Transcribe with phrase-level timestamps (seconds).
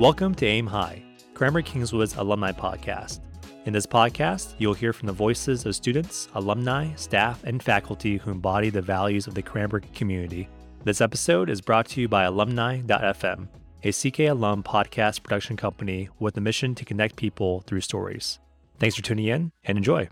[0.00, 1.02] Welcome to Aim High,
[1.34, 3.20] Cranbrook Kingswood's alumni podcast.
[3.66, 8.30] In this podcast, you'll hear from the voices of students, alumni, staff, and faculty who
[8.30, 10.48] embody the values of the Cranbrook community.
[10.84, 13.48] This episode is brought to you by Alumni.fm,
[13.84, 18.38] a CK alum podcast production company with a mission to connect people through stories.
[18.78, 20.08] Thanks for tuning in and enjoy.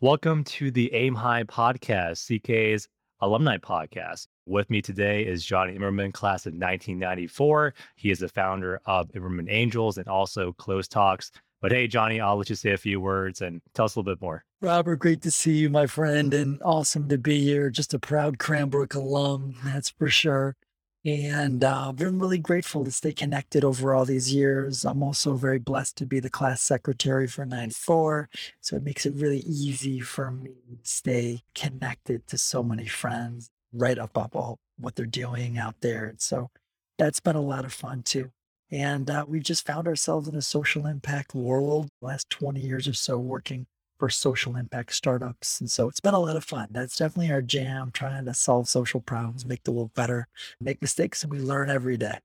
[0.00, 2.88] Welcome to the Aim High podcast, CK's
[3.20, 4.26] alumni podcast.
[4.46, 7.74] With me today is Jonny Imerman, class of 1994.
[7.96, 11.30] He is the founder of Imerman Angels and also Close Talks.
[11.60, 14.14] But hey, Johnny, I'll let you say a few words and tell us a little
[14.14, 14.44] bit more.
[14.62, 17.68] Robert, great to see you, my friend, and awesome to be here.
[17.68, 20.56] Just a proud Cranbrook alum, that's for sure.
[21.04, 24.84] And uh, I'm really grateful to stay connected over all these years.
[24.84, 28.28] I'm also very blessed to be the class secretary for 94.
[28.60, 33.48] So it makes it really easy for me to stay connected to so many friends,
[33.72, 36.04] right up up all what they're doing out there.
[36.06, 36.50] And so
[36.98, 38.30] that's been a lot of fun too.
[38.70, 42.92] And uh, we've just found ourselves in a social impact world last 20 years or
[42.92, 43.66] so working
[44.00, 45.60] for social impact startups.
[45.60, 46.68] And so it's been a lot of fun.
[46.70, 50.26] That's definitely our jam, trying to solve social problems, make the world better,
[50.58, 52.18] make mistakes, and we learn every day.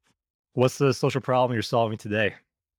[0.54, 2.34] What's the social problem you're solving today?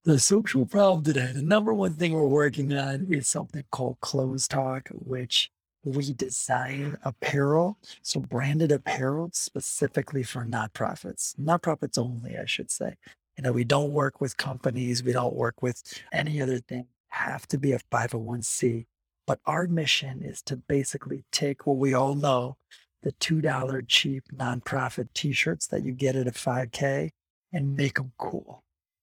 [0.05, 4.89] The social problem today, the number one thing we're working on is something called CLOZTALK,
[4.93, 5.51] which
[5.85, 12.95] we design apparel, so branded apparel specifically for nonprofits, nonprofits only, I should say.
[13.37, 17.47] You know, we don't work with companies, we don't work with any other thing have
[17.49, 18.87] to be a 501c.
[19.27, 22.57] But our mission is to basically take what we all know
[23.03, 27.11] the $2 cheap nonprofit t shirts that you get at a 5K
[27.53, 28.63] and make them cool.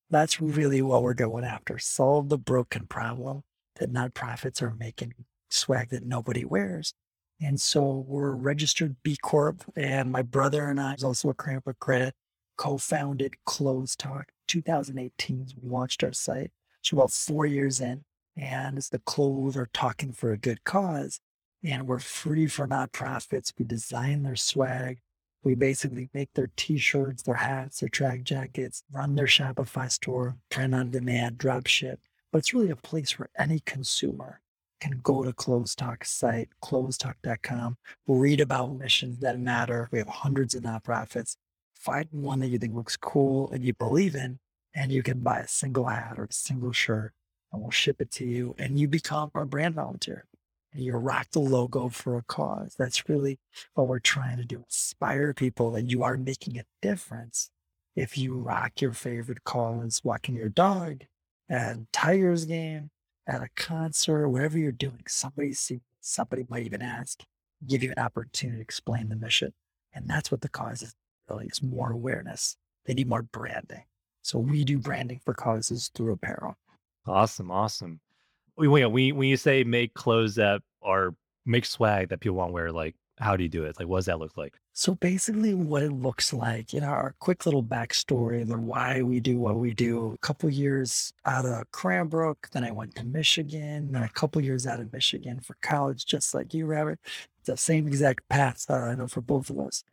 [0.10, 1.80] That's really what we're going after.
[1.80, 3.44] Solve the broken problem
[3.78, 5.14] that nonprofits are making
[5.50, 6.94] swag that nobody wears.
[7.42, 9.64] And so we're registered B Corp.
[9.76, 12.14] And my brother and I, is also a Cranbrook Credit,
[12.58, 15.48] co founded CLOZTALK 2018.
[15.62, 16.52] We launched our site.
[16.84, 18.04] So about four years in,
[18.36, 21.20] and it's the clothes are talking for a good cause.
[21.64, 23.54] And we're free for nonprofits.
[23.58, 25.00] We design their swag.
[25.44, 30.76] We basically make their t-shirts, their hats, their track jackets, run their Shopify store, print
[30.76, 32.00] on demand, drop ship.
[32.32, 34.42] But it's really a place where any consumer
[34.82, 37.78] can go to CLOZTALK site, cloztalk.com,
[38.08, 39.88] read about missions that matter.
[39.92, 41.38] We have hundreds of nonprofits.
[41.76, 44.40] Find one that you think looks cool and you believe in,
[44.76, 47.14] and you can buy a single hat or a single shirt
[47.52, 50.26] and we'll ship it to you and you become a brand volunteer
[50.74, 52.76] and you rock the logo for a cause.
[52.78, 53.40] That's really
[53.76, 54.58] what we're trying to do.
[54.58, 57.52] Inspire people that you are making a difference.
[57.96, 61.04] If you rock your favorite cause, walking your dog
[61.48, 62.90] at a Tigers game,
[63.28, 67.24] at a concert, whatever you're doing, somebody see, somebody might even ask,
[67.68, 69.54] give you an opportunity to explain the mission.
[69.94, 70.96] And that's what the cause is
[71.30, 72.58] really is more awareness.
[72.86, 73.84] They need more branding.
[74.24, 76.56] So we do branding for causes through apparel.
[77.06, 78.00] Awesome, awesome.
[78.58, 81.14] We, we, we when you say make clothes that are
[81.46, 83.78] make swag that people want to wear, like how do you do it?
[83.80, 84.54] Like, what does that look like?
[84.74, 89.20] So basically, what it looks like, you know, our quick little backstory, the why we
[89.20, 90.14] do what we do.
[90.14, 94.66] A couple years out of Cranbrook, then I went to Michigan, then a couple years
[94.66, 97.00] out of Michigan for college, just like you, Robert.
[97.46, 99.84] The same exact path uh, I know for both of us.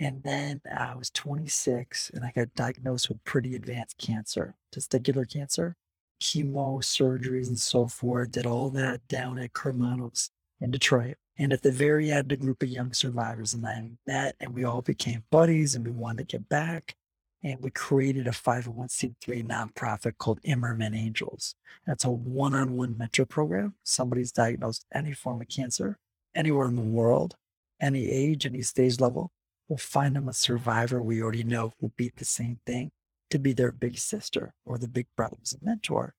[0.00, 5.74] And then I was 26 and I got diagnosed with pretty advanced cancer, testicular cancer,
[6.22, 8.30] chemo surgeries and so forth.
[8.30, 11.16] Did all that down at Karmanos in Detroit.
[11.36, 14.64] And at the very end, a group of young survivors and I met and we
[14.64, 16.94] all became buddies and we wanted to get back.
[17.42, 21.54] And we created a 501c3 nonprofit called Imerman Angels.
[21.86, 23.74] That's a one on one mentor program.
[23.84, 25.98] Somebody's diagnosed any form of cancer
[26.34, 27.36] anywhere in the world,
[27.80, 29.30] any age, any stage level
[29.68, 32.90] We'll find them a survivor we already know who beat the same thing
[33.30, 36.14] to be their big sister or the big brother as a mentor.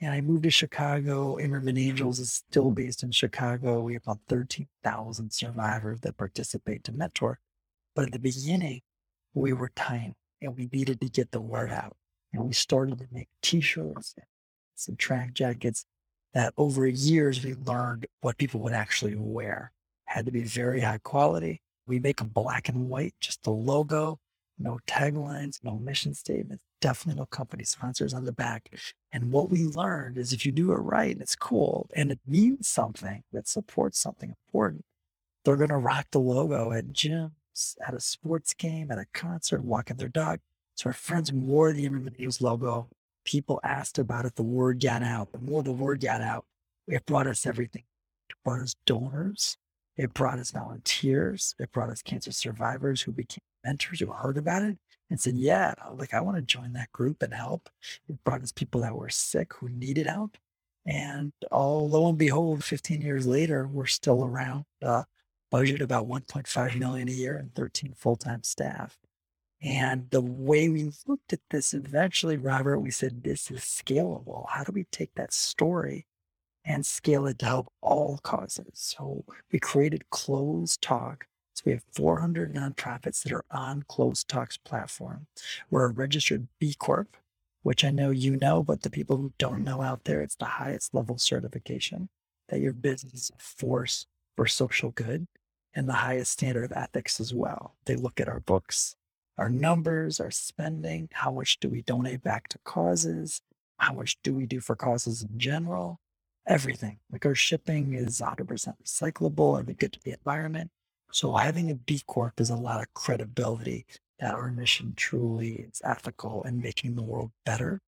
[0.00, 1.36] And I moved to Chicago.
[1.36, 3.80] Imerman Angels is still based in Chicago.
[3.80, 7.40] We have about 13,000 survivors that participate to mentor.
[7.94, 8.80] But at the beginning,
[9.34, 11.96] we were tiny and we needed to get the word out.
[12.32, 14.26] And we started to make t shirts and
[14.76, 15.84] some track jackets
[16.32, 19.72] that over years we learned what people would actually wear.
[20.04, 24.20] Had to be very high quality, we make them black and white, just the logo,
[24.58, 28.70] no taglines, no mission statements, definitely no company sponsors on the back.
[29.12, 32.20] And what we learned is if you do it right and it's cool and it
[32.26, 34.84] means something that supports something important,
[35.44, 37.30] they're going to rock the logo at gyms,
[37.86, 40.40] at a sports game, at a concert, walking their dog.
[40.74, 42.88] So our friends wore the Imerman logo.
[43.24, 44.36] People asked about it.
[44.36, 45.32] The word got out.
[45.32, 46.44] The more the word got out,
[46.86, 47.84] it brought us everything.
[48.30, 49.56] It brought us donors.
[49.98, 51.56] It brought us volunteers.
[51.58, 54.78] It brought us cancer survivors who became mentors who heard about it
[55.10, 57.68] and said, Yeah, like I want to join that group and help.
[58.08, 60.36] It brought us people that were sick who needed help.
[60.86, 65.02] And all lo and behold, 15 years later, we're still around, uh,
[65.50, 68.98] budget about 1.5 million a year and 13 full-time staff.
[69.60, 74.46] And the way we looked at this eventually, Robert, we said, this is scalable.
[74.50, 76.06] How do we take that story
[76.68, 78.70] and scale it to help all causes?
[78.74, 81.22] So we created CLOZTALK.
[81.54, 85.26] So we have 400 nonprofits that are on CLOZTALK's platform.
[85.70, 87.16] We're a registered B Corp,
[87.62, 90.44] which I know you know, but the people who don't know out there, it's the
[90.44, 92.10] highest level certification
[92.48, 94.06] that your business force
[94.36, 95.26] for social good
[95.74, 97.74] and the highest standard of ethics as well.
[97.86, 98.94] They look at our books
[99.38, 103.40] our numbers, our spending, how much do we donate back to causes,
[103.78, 106.00] how much do we do for causes in general,
[106.48, 106.98] everything.
[107.12, 110.70] Like our shipping is 100% recyclable and good to the environment.
[111.12, 113.86] So having a B Corp is a lot of credibility
[114.20, 117.80] that our mission truly is ethical and making the world better.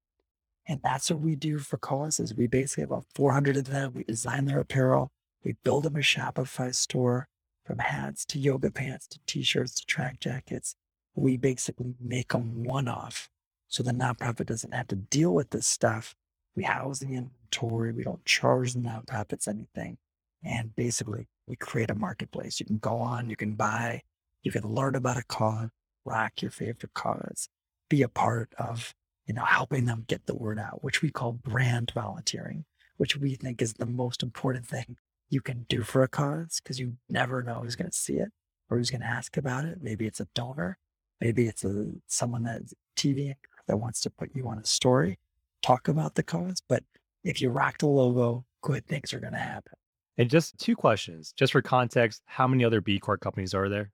[0.68, 2.34] And that's what we do for causes.
[2.34, 3.92] We basically have about 400 of them.
[3.94, 5.10] We design their apparel.
[5.44, 7.26] We build them a Shopify store
[7.64, 10.76] from hats to yoga pants to t-shirts to track jackets
[11.14, 13.28] we basically make them one off.
[13.68, 16.14] So the nonprofit doesn't have to deal with this stuff.
[16.56, 17.06] We house the
[17.50, 17.92] inventory.
[17.92, 19.98] We don't charge nonprofits anything.
[20.42, 22.60] And basically, we create a marketplace.
[22.60, 24.02] You can go on, you can buy,
[24.42, 25.68] you can learn about a cause,
[26.04, 27.48] rock your favorite cause,
[27.88, 28.94] be a part of,
[29.26, 32.64] you know, helping them get the word out, which we call brand volunteering,
[32.96, 34.96] which we think is the most important thing
[35.28, 38.30] you can do for a cause because you never know who's going to see it
[38.70, 39.78] or who's going to ask about it.
[39.82, 40.78] Maybe it's a donor,
[41.20, 43.34] Maybe it's a, someone that's TV
[43.68, 45.18] that wants to put you on a story,
[45.62, 46.62] talk about the cause.
[46.66, 46.84] But
[47.24, 49.72] if you rock the logo, good things are going to happen.
[50.18, 53.90] And just two questions, just for context, how many other B Corp companies are there?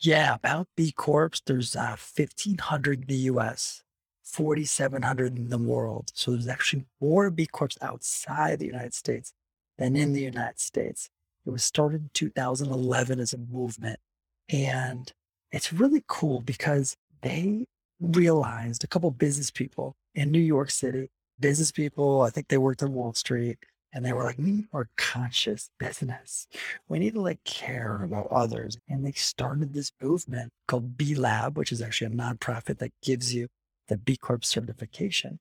[0.00, 3.82] Yeah, about B Corps, there's uh, 1,500 in the US,
[4.24, 6.10] 4,700 in the world.
[6.14, 9.32] So there's actually more B Corps outside the United States
[9.78, 11.08] than in the United States.
[11.44, 14.00] It was started in 2011 as a movement.
[14.48, 15.12] And
[15.52, 17.66] it's really cool because they
[18.00, 21.08] realized a couple business people in New York City,
[21.40, 23.58] business people, I think they worked on Wall Street,
[23.92, 26.46] and they were like, we need more conscious business.
[26.88, 28.76] We need to like care about others.
[28.88, 33.34] And they started this movement called B Lab, which is actually a nonprofit that gives
[33.34, 33.48] you
[33.88, 35.38] the B Corp certification.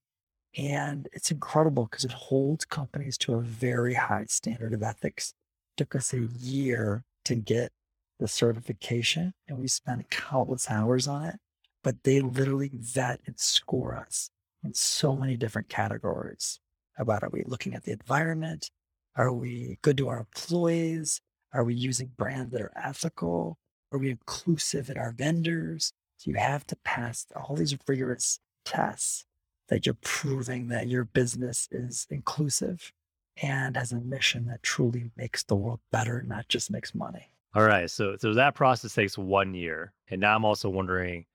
[0.57, 5.33] And it's incredible because it holds companies to a very high standard of ethics.
[5.73, 7.73] It took us a year to get
[8.19, 11.35] the certification and we spent countless hours on it,
[11.83, 14.29] but they literally vet and score us
[14.65, 16.59] in so many different categories
[16.97, 18.71] about are we looking at the environment?
[19.15, 21.21] Are we good to our employees?
[21.53, 23.57] Are we using brands that are ethical?
[23.91, 25.93] Are we inclusive in our vendors?
[26.17, 29.25] So you have to pass all these rigorous tests
[29.69, 32.91] that you're proving that your business is inclusive
[33.41, 37.31] and has a mission that truly makes the world better, not just makes money.
[37.53, 37.89] All right.
[37.89, 39.93] So so that process takes one year.
[40.09, 41.25] And now I'm also wondering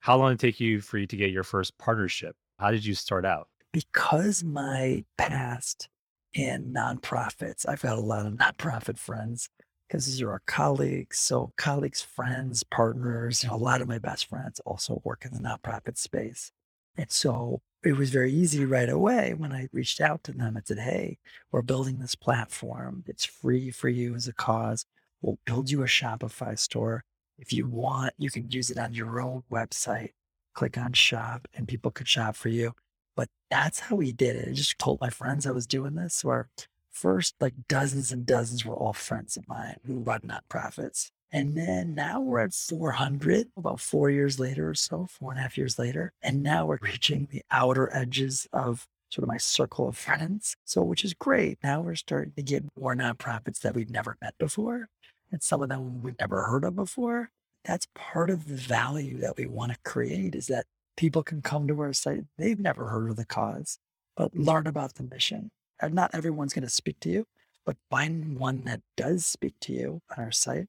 [0.00, 2.36] how long it take you for you to get your first partnership?
[2.58, 3.48] How did you start out?
[3.72, 5.88] Because my past
[6.32, 9.48] in nonprofits, I've got a lot of nonprofit friends
[9.86, 11.18] because these are our colleagues.
[11.18, 15.32] So colleagues, friends, partners, you know, a lot of my best friends also work in
[15.32, 16.50] the nonprofit space.
[16.96, 20.66] And so it was very easy right away when I reached out to them and
[20.66, 21.18] said, Hey,
[21.52, 23.04] we're building this platform.
[23.06, 24.86] It's free for you as a cause.
[25.20, 27.04] We'll build you a Shopify store.
[27.38, 30.12] If you want, you can use it on your own website.
[30.56, 32.72] Click on shop and people could shop for you.
[33.14, 34.48] But that's how we did it.
[34.48, 36.24] I just told my friends I was doing this.
[36.24, 36.48] Where
[36.90, 41.10] first, like dozens and dozens were all friends of mine who run nonprofits.
[41.30, 45.42] And then now we're at 400, about four years later or so, four and a
[45.42, 46.12] half years later.
[46.22, 50.56] And now we're reaching the outer edges of sort of my circle of friends.
[50.64, 51.58] So, which is great.
[51.62, 54.88] Now we're starting to get more nonprofits that we've never met before
[55.30, 57.30] and some of them we've never heard of before.
[57.66, 61.66] That's part of the value that we want to create is that people can come
[61.68, 62.24] to our site.
[62.38, 63.78] They've never heard of the cause,
[64.16, 65.50] but learn about the mission.
[65.80, 67.26] And not everyone's going to speak to you,
[67.66, 70.68] but find one that does speak to you on our site.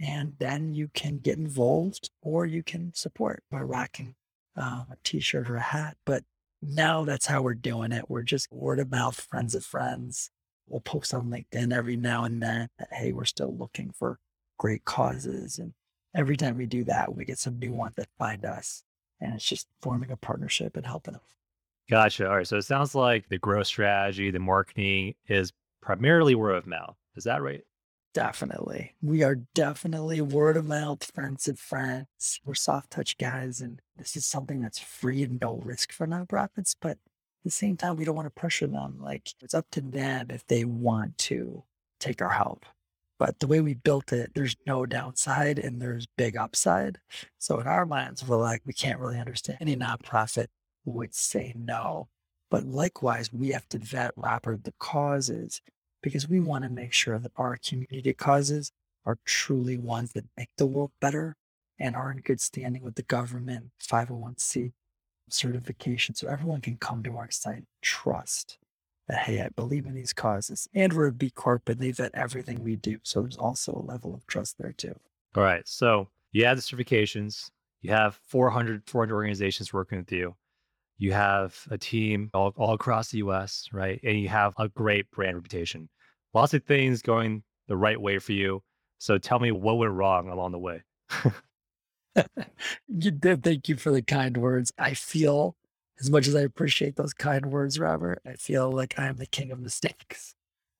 [0.00, 4.14] And then you can get involved or you can support by rocking
[4.56, 5.98] uh, a t shirt or a hat.
[6.06, 6.24] But
[6.62, 8.08] now that's how we're doing it.
[8.08, 10.30] We're just word of mouth, friends of friends,
[10.70, 14.18] we'll post on LinkedIn every now and then that, hey, we're still looking for
[14.58, 15.58] great causes.
[15.58, 15.74] And
[16.14, 18.84] every time we do that, we get some new ones that find us.
[19.20, 21.22] And it's just forming a partnership and helping them.
[21.90, 22.28] Gotcha.
[22.28, 22.46] All right.
[22.46, 25.52] So it sounds like the growth strategy, the marketing is
[25.82, 26.96] primarily word of mouth.
[27.16, 27.62] Is that right?
[28.12, 28.94] Definitely.
[29.02, 32.40] We are definitely word of mouth friends of friends.
[32.44, 36.74] We're soft touch guys, and this is something that's free and no risk for nonprofits.
[36.80, 36.98] But at
[37.44, 38.98] the same time, we don't want to pressure them.
[39.00, 41.62] Like it's up to them if they want to
[42.00, 42.66] take our help.
[43.20, 46.98] But the way we built it, there's no downside and there's big upside.
[47.38, 50.46] So in our minds, we're like, we can't really understand any nonprofit
[50.86, 52.08] would say no.
[52.50, 55.60] But likewise, we have to vet Robert the causes
[56.02, 58.72] because we want to make sure that our community causes
[59.04, 61.36] are truly ones that make the world better
[61.78, 64.72] and are in good standing with the government 501c
[65.28, 68.58] certification so everyone can come to our site trust
[69.10, 72.10] that hey i believe in these causes and we're a b corp and they vet
[72.14, 74.94] everything we do so there's also a level of trust there too
[75.36, 77.50] all right so you have the certifications
[77.82, 80.34] you have 400 400 organizations working with you
[81.00, 83.98] you have a team all, all across the US, right?
[84.04, 85.88] And you have a great brand reputation.
[86.34, 88.62] Lots of things going the right way for you.
[88.98, 90.82] So tell me what went wrong along the way.
[92.86, 93.42] you did.
[93.42, 94.72] Thank you for the kind words.
[94.78, 95.56] I feel
[96.00, 99.52] as much as I appreciate those kind words, Robert, I feel like I'm the king
[99.52, 100.34] of mistakes.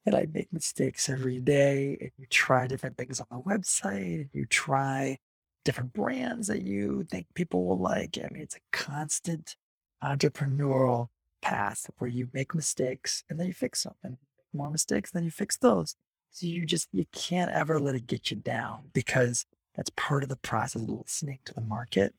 [0.07, 1.99] And I make mistakes every day.
[2.01, 4.23] And you try different things on the website.
[4.23, 5.19] And you try
[5.65, 8.17] different brands that you think people will like.
[8.19, 9.57] I mean, it's a constant
[10.03, 11.09] entrepreneurial
[11.43, 14.17] path where you make mistakes and then you fix and
[14.55, 15.95] more mistakes, then you fix those.
[16.31, 20.29] So you just, you can't ever let it get you down because that's part of
[20.29, 22.15] the process of listening to the market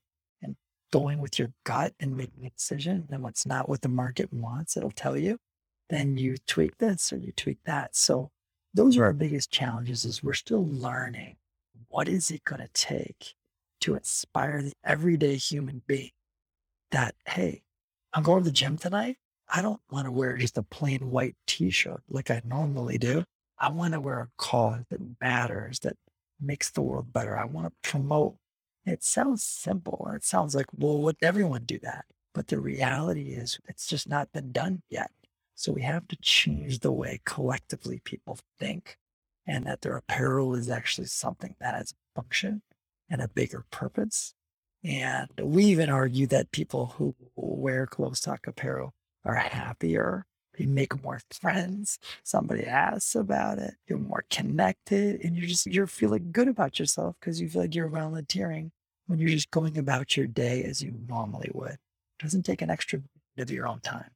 [0.91, 3.07] going with your gut and making a decision.
[3.12, 5.38] And what's not what the market wants, it'll tell you.
[5.89, 7.95] Then you tweak this or you tweak that.
[7.95, 8.31] So
[8.74, 11.36] those are our biggest challenges is we're still learning
[11.89, 13.36] what is it going to take
[13.81, 16.12] to inspire the everyday human being
[16.91, 17.63] that, hey,
[18.13, 19.17] I'm going to the gym tonight.
[19.53, 23.25] I don't want to wear just a plain white t-shirt like I normally do.
[23.60, 25.98] I want to wear a cause that matters, that
[26.39, 27.38] makes the world better.
[27.38, 28.36] I want to promote.
[28.85, 29.97] It sounds simple.
[30.00, 32.05] Or it sounds like, well, would everyone do that?
[32.33, 35.11] But the reality is it's just not been done yet.
[35.55, 38.97] So we have to change the way collectively people think
[39.45, 42.61] and that their apparel is actually something that has function
[43.09, 44.33] and a bigger purpose
[44.83, 50.25] and we even argue that people who wear CLOZTALK apparel are happier.
[50.61, 51.97] They make more friends.
[52.23, 53.73] Somebody asks about it.
[53.87, 57.73] You're more connected and you're just, you're feeling good about yourself because you feel like
[57.73, 58.71] you're volunteering
[59.07, 61.71] when you're just going about your day as you normally would.
[61.71, 63.01] It doesn't take an extra
[63.35, 64.11] bit of your own time,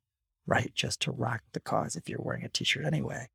[0.46, 0.72] right?
[0.76, 3.28] Just to rock the cause if you're wearing a t-shirt anyway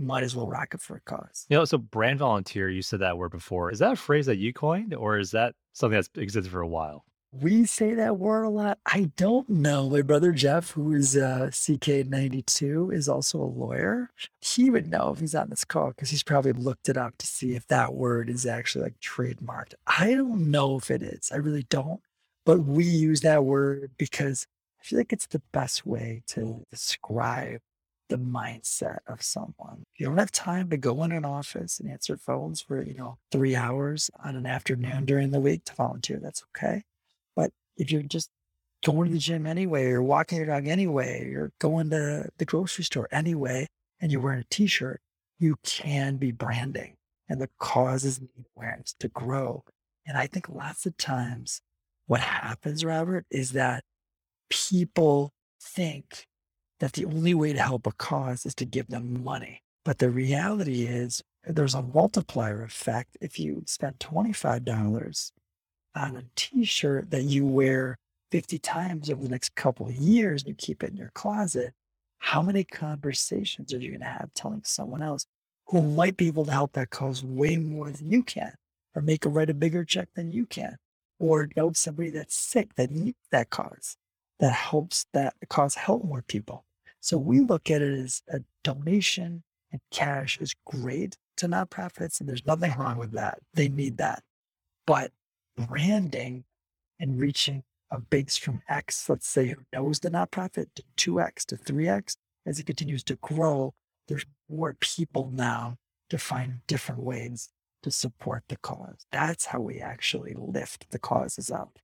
[0.00, 1.46] might as well rock it for a cause.
[1.48, 3.72] You know, so brand volunteer, you said that word before.
[3.72, 6.68] Is that a phrase that you coined or is that something that's existed for a
[6.68, 7.04] while?
[7.30, 8.78] We say that word a lot.
[8.86, 9.90] I don't know.
[9.90, 14.10] My brother Jeff, who is uh, CK92, is also a lawyer.
[14.40, 17.26] He would know if he's on this call because he's probably looked it up to
[17.26, 19.74] see if that word is actually like trademarked.
[19.86, 21.30] I don't know if it is.
[21.30, 22.00] I really don't.
[22.46, 24.46] But we use that word because
[24.80, 27.60] I feel like it's the best way to describe
[28.08, 29.84] the mindset of someone.
[29.96, 33.18] You don't have time to go in an office and answer phones for, you know,
[33.30, 36.18] three hours on an afternoon during the week to volunteer.
[36.18, 36.84] That's okay.
[37.78, 38.28] If you're just
[38.84, 39.18] going to the mm-hmm.
[39.18, 43.66] gym anyway, or walking your dog anyway, or going to the grocery store anyway,
[44.00, 45.00] and you're wearing a t-shirt,
[45.38, 46.94] you can be branding.
[47.28, 49.64] And the causes need awareness to grow.
[50.06, 51.60] And I think lots of times
[52.06, 53.84] what happens, Robert, is that
[54.50, 56.24] people think
[56.80, 59.62] that the only way to help a cause is to give them money.
[59.84, 63.16] But the reality is there's a multiplier effect.
[63.20, 65.32] If you spend $25
[65.94, 67.98] on a t-shirt that you wear
[68.30, 71.72] 50 times over the next couple of years and you keep it in your closet,
[72.18, 75.26] how many conversations are you going to have telling someone else
[75.66, 78.52] who might be able to help that cause way more than you can
[78.94, 80.76] or make a write a bigger check than you can
[81.18, 83.96] or know somebody that's sick that needs that cause
[84.40, 86.64] that helps that cause help more people
[87.00, 89.42] so we look at it as a donation
[89.72, 93.38] and cash is great to nonprofits, and there's nothing wrong with that.
[93.54, 94.22] They need that.
[94.86, 95.12] But
[95.66, 96.44] branding
[97.00, 101.56] and reaching a base from X, let's say, who knows the nonprofit to 2X to
[101.56, 103.74] 3X, as it continues to grow,
[104.08, 105.76] there's more people now
[106.10, 107.50] to find different ways
[107.82, 109.06] to support the cause.
[109.12, 111.78] That's how we actually lift the causes up,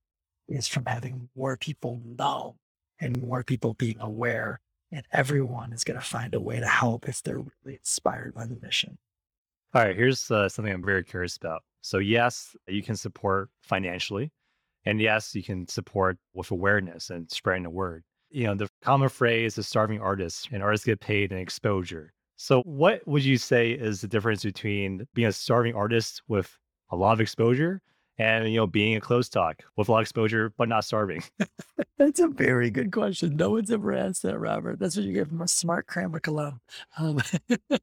[0.49, 2.57] is from having more people know
[3.00, 4.61] and more people being aware
[4.95, 8.47] and everyone is going to find a way to help if they're really inspired by
[8.47, 8.97] the mission.
[9.75, 11.62] All right, here's uh, something I'm very curious about.
[11.84, 14.32] So, yes, you can support financially,
[14.86, 18.04] and yes, you can support with awareness and spreading the word.
[18.30, 22.14] You know, the common phrase is starving artists, and artists get paid in exposure.
[22.36, 26.56] So, what would you say is the difference between being a starving artist with
[26.88, 27.82] a lot of exposure
[28.18, 31.23] and you know being a CLOZTALK with a lot of exposure but not starving?
[31.99, 33.37] That's a very good question.
[33.37, 34.78] No one's ever asked that, Robert.
[34.78, 36.61] That's what you get from a smart Cranbrook alum.
[36.99, 37.21] Um,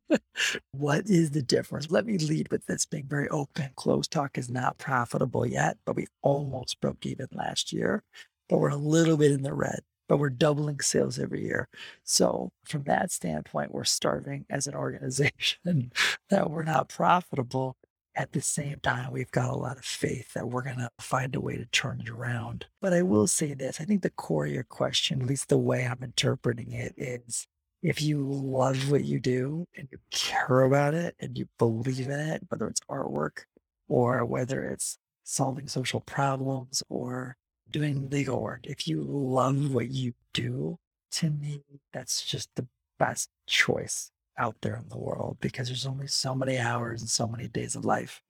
[0.72, 1.90] what is the difference?
[1.90, 3.70] Let me lead with this being very open.
[3.76, 8.04] CLOZTALK is not profitable yet, but we almost broke even last year.
[8.50, 11.70] But we're a little bit in the red but we're doubling sales every year.
[12.04, 15.94] So, from that standpoint, we're starving as an organization
[16.30, 17.78] that we're not profitable.
[18.16, 21.34] At the same time, we've got a lot of faith that we're going to find
[21.36, 22.66] a way to turn it around.
[22.82, 25.58] But I will say this I think the core of your question, at least the
[25.58, 27.48] way I'm interpreting it, is
[27.82, 32.20] if you love what you do and you care about it and you believe in
[32.20, 33.46] it, whether it's artwork
[33.88, 37.38] or whether it's solving social problems or
[37.72, 40.78] doing legal work, if you love what you do,
[41.12, 41.64] to me,
[41.94, 42.68] that's just the
[43.00, 47.28] best choice out there in the world because there's only so many hours and so
[47.28, 48.22] many days of life.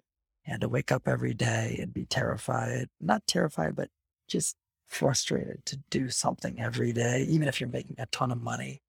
[0.45, 3.89] And to wake up every day and be terrified, not terrified, but
[4.27, 4.55] just
[4.87, 8.81] frustrated to do something every day, even if you're making a ton of money.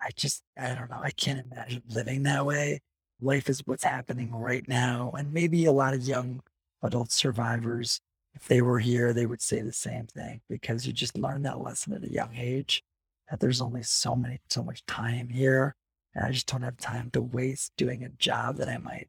[0.00, 1.00] I just, I don't know.
[1.02, 2.80] I can't imagine living that way.
[3.20, 5.12] Life is what's happening right now.
[5.16, 6.40] And maybe a lot of young
[6.82, 8.00] adult survivors
[8.34, 11.60] if they were here, they would say the same thing because you just learn that
[11.60, 12.82] lesson at a young age
[13.28, 15.74] that there's only so many, so much time here.
[16.14, 19.08] And I just don't have time to waste doing a job that I might,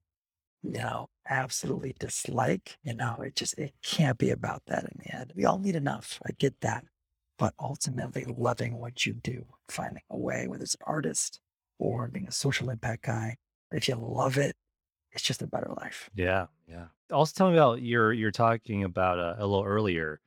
[0.64, 2.78] you know, absolutely dislike.
[2.84, 5.34] You know, it just, it can't be about that in the end.
[5.36, 6.20] We all need enough.
[6.26, 6.86] I get that.
[7.38, 11.40] But ultimately, loving what you do, finding a way, whether it's an artist
[11.78, 13.38] or being a social impact guy,
[13.72, 14.56] if you love it,
[15.14, 16.10] it's just a better life.
[16.14, 16.88] Yeah, yeah.
[17.12, 20.20] Also, tell me about you're you're talking about uh, a little earlier.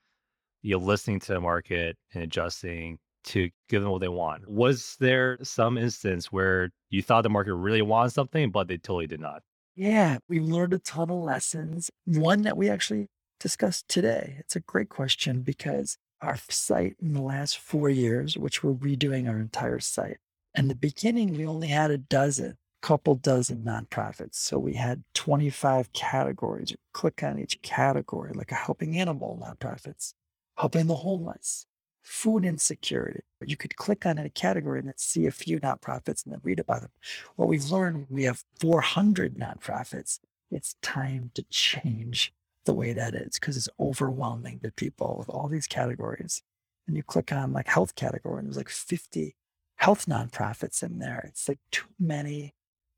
[0.63, 4.49] You're listening to the market and adjusting to give them what they want.
[4.49, 9.07] Was there some instance where you thought the market really wanted something, but they totally
[9.07, 9.43] did not?
[9.75, 11.91] Yeah, we learned a ton of lessons.
[12.05, 13.09] One that we actually
[13.41, 14.37] discussed today.
[14.39, 19.29] It's a great question because our site in the last four years, which we're redoing
[19.29, 20.19] our entire site,
[20.55, 24.35] in the beginning, we only had a dozen couple dozen nonprofits.
[24.35, 26.73] So we had 25 categories.
[26.73, 30.13] You click on each category, like a helping animal nonprofits,
[30.59, 31.67] helping the homeless,
[32.03, 33.21] food insecurity.
[33.45, 36.83] You could click on a category and see a few nonprofits and then read about
[36.83, 36.91] them.
[37.37, 40.19] What we've learned, we have 400 nonprofits.
[40.51, 42.33] It's time to change
[42.65, 46.43] the way that is because it's overwhelming to people with all these categories.
[46.87, 49.35] And you click on like health category and there's like 50
[49.77, 51.25] health nonprofits in there.
[51.29, 52.55] It's like too many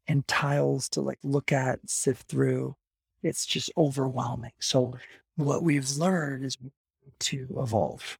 [0.06, 2.76] and tiles to like look at, sift through.
[3.22, 4.52] It's just overwhelming.
[4.60, 4.94] So
[5.36, 6.58] what we've learned is
[7.20, 8.18] to evolve.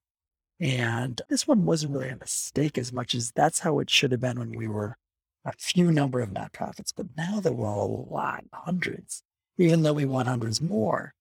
[0.60, 4.20] And this one wasn't really a mistake as much as that's how it should have
[4.20, 4.96] been when we were
[5.44, 6.92] a few number of nonprofits.
[6.96, 9.22] But now that we're a lot, hundreds,
[9.58, 11.14] even though we want hundreds more,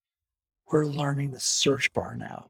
[0.71, 2.47] we're learning the search bar now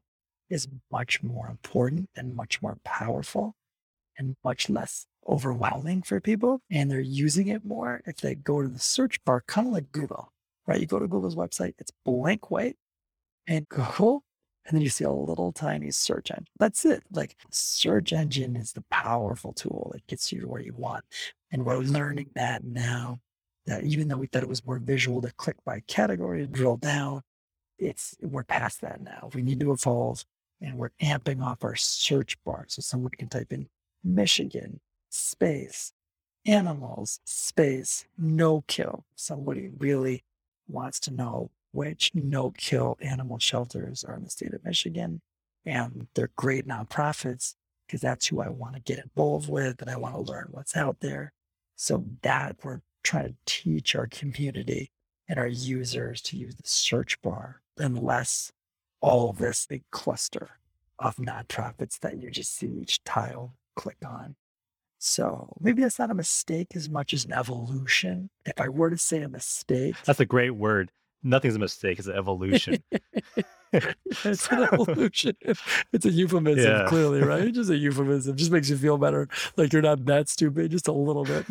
[0.50, 3.54] is much more important and much more powerful
[4.18, 8.68] and much less overwhelming for people and they're using it more if they go to
[8.68, 10.32] the search bar, kind of like Google,
[10.66, 10.80] right?
[10.80, 12.76] You go to Google's website, it's blank white
[13.46, 14.22] and Google,
[14.66, 16.46] and then you see a little tiny search engine.
[16.58, 17.02] That's it.
[17.12, 21.04] Like search engine is the powerful tool that gets you to where you want.
[21.52, 23.20] And we're learning that now
[23.66, 26.76] that even though we thought it was more visual to click by category and drill
[26.76, 27.22] down,
[27.78, 29.30] it's we're past that now.
[29.34, 30.24] We need to evolve
[30.60, 33.68] and we're amping off our search bar so someone can type in
[34.02, 35.92] Michigan space,
[36.46, 39.04] animals, space, no kill.
[39.14, 40.24] Somebody really
[40.68, 45.20] wants to know which no kill animal shelters are in the state of Michigan.
[45.66, 47.54] And they're great nonprofits
[47.86, 50.76] because that's who I want to get involved with and I want to learn what's
[50.76, 51.32] out there.
[51.76, 54.92] So that we're trying to teach our community
[55.28, 58.52] and our users to use the search bar and less
[59.00, 60.58] all this big cluster
[60.98, 64.36] of nonprofits that you just see each tile click on.
[64.98, 68.30] So maybe that's not a mistake as much as an evolution.
[68.46, 70.90] If I were to say a mistake, that's a great word.
[71.24, 71.98] Nothing's a mistake.
[71.98, 72.82] It's an evolution.
[73.72, 75.34] it's an evolution.
[75.92, 76.86] It's a euphemism, yeah.
[76.86, 77.44] clearly, right?
[77.44, 78.36] It's just a euphemism.
[78.36, 79.26] Just makes you feel better.
[79.56, 81.46] Like you're not that stupid, just a little bit.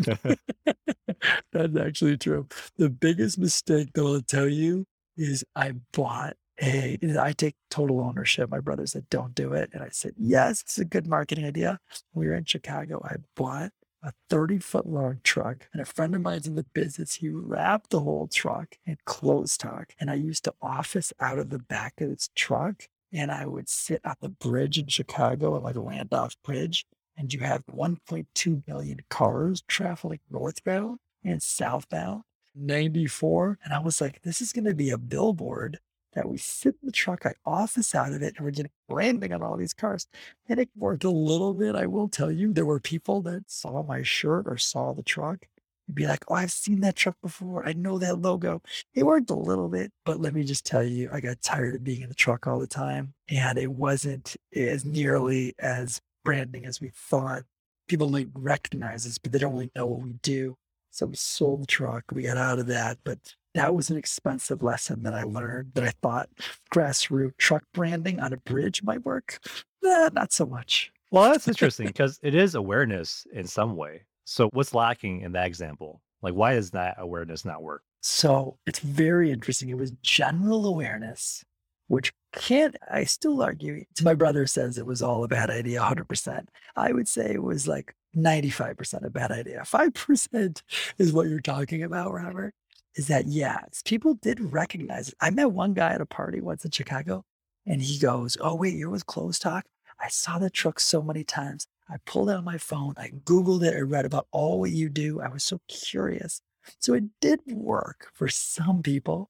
[1.51, 2.47] That's actually true.
[2.77, 4.85] The biggest mistake that I'll tell you
[5.17, 8.51] is I bought a, I take total ownership.
[8.51, 9.71] My brother said, don't do it.
[9.73, 11.79] And I said, yes, it's a good marketing idea.
[12.13, 13.01] We were in Chicago.
[13.03, 13.71] I bought
[14.03, 15.67] a 30 foot long truck.
[15.71, 17.15] And a friend of mine's in the business.
[17.15, 19.95] He wrapped the whole truck in closed talk.
[19.99, 22.89] And I used to office out of the back of this truck.
[23.11, 26.85] And I would sit on the bridge in Chicago like Randolph Bridge
[27.17, 32.23] and you have 1.2 million cars traveling northbound and southbound,
[32.55, 33.59] 94.
[33.63, 35.79] And I was like, this is going to be a billboard
[36.13, 39.33] that we sit in the truck, I office out of it, and we're getting branding
[39.33, 40.07] on all these cars.
[40.47, 41.75] And it worked a little bit.
[41.75, 45.45] I will tell you, there were people that saw my shirt or saw the truck
[45.87, 47.67] and be like, oh, I've seen that truck before.
[47.67, 48.61] I know that logo.
[48.93, 51.83] It worked a little bit, but let me just tell you, I got tired of
[51.83, 53.13] being in the truck all the time.
[53.29, 57.43] And it wasn't as nearly as branding as we thought.
[57.87, 60.55] People might recognize us, but they don't really know what we do.
[60.91, 62.99] So we sold the truck, we got out of that.
[63.03, 66.29] But that was an expensive lesson that I learned that I thought
[66.73, 69.39] grassroots truck branding on a bridge might work.
[69.85, 70.91] Eh, not so much.
[71.11, 74.03] Well, that's interesting because it is awareness in some way.
[74.25, 76.01] So, what's lacking in that example?
[76.21, 77.83] Like, why does that awareness not work?
[78.01, 79.69] So, it's very interesting.
[79.69, 81.43] It was general awareness,
[81.87, 86.47] which can't, I still argue, my brother says it was all a bad idea, 100%.
[86.75, 89.63] I would say it was like 95% a bad idea.
[89.65, 90.61] 5%
[90.97, 92.53] is what you're talking about, Robert.
[92.95, 95.15] Is that, yes, people did recognize it.
[95.19, 97.25] I met one guy at a party once in Chicago,
[97.65, 99.63] and he goes, Oh, wait, you're with CLOZTALK?
[99.99, 101.67] I saw the truck so many times.
[101.89, 105.21] I pulled out my phone, I Googled it, I read about all what you do.
[105.21, 106.41] I was so curious.
[106.79, 109.29] So it did work for some people,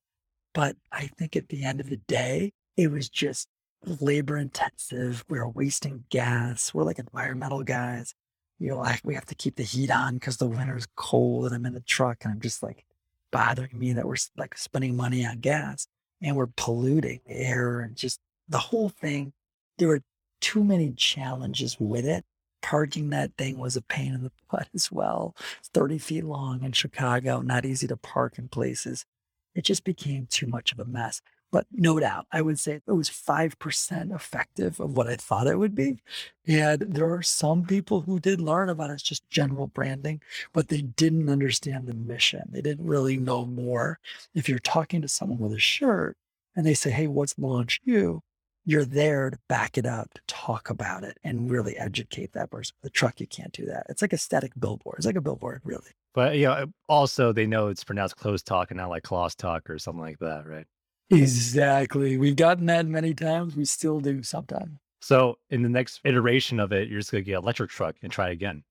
[0.53, 3.47] but I think at the end of the day, it was just
[3.85, 5.25] labor intensive.
[5.29, 6.73] We are wasting gas.
[6.73, 8.13] We're like environmental guys.
[8.59, 11.55] You know, like we have to keep the heat on because the winter's cold and
[11.55, 12.85] I'm in the truck and I'm just like
[13.33, 15.87] bothering me that we're like spending money on gas
[16.21, 19.33] and we're polluting the air and just the whole thing.
[19.77, 20.01] There were
[20.39, 22.23] too many challenges with it
[22.63, 25.35] parking that thing was a pain in the butt as well.
[25.59, 29.05] It's 30 feet long in Chicago, not easy to park in places.
[29.53, 31.21] It just became too much of a mess.
[31.53, 35.59] But no doubt, I would say it was 5% effective of what I thought it
[35.59, 36.01] would be.
[36.47, 40.19] And there are some people who did learn about it, it's just general branding,
[40.51, 42.49] but they didn't understand the mission.
[42.49, 43.99] They didn't really know more.
[44.33, 46.17] If you're talking to someone with a shirt
[46.55, 48.23] and they say, Hey, what's launch you?
[48.65, 52.73] you're there to back it up, to talk about it, and really educate that person.
[52.81, 53.85] The truck, you can't do that.
[53.89, 54.95] It's like a static billboard.
[54.99, 55.91] It's like a billboard, really.
[56.13, 59.69] But you know, also they know it's pronounced closed talk and not like close talk
[59.69, 60.65] or something like that, right?
[61.09, 62.17] Exactly.
[62.17, 63.55] We've gotten that many times.
[63.55, 64.79] We still do sometimes.
[65.01, 68.11] So in the next iteration of it, you're just gonna get an electric truck and
[68.11, 68.63] try again.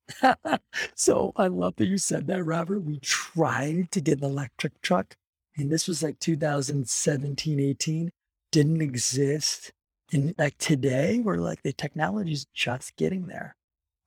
[0.95, 2.81] so I love that you said that, Robert.
[2.81, 5.15] We tried to get an electric truck,
[5.57, 8.11] and this was like 2017, 18.
[8.51, 9.73] Didn't exist
[10.13, 13.57] and like today, we're like the technology is just getting there.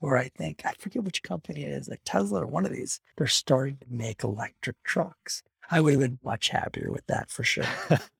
[0.02, 3.00] Or I think, I forget which company it is, like Tesla or one of these,
[3.18, 5.42] they're starting to make electric trucks.
[5.72, 7.66] I would have been much happier with that for sure.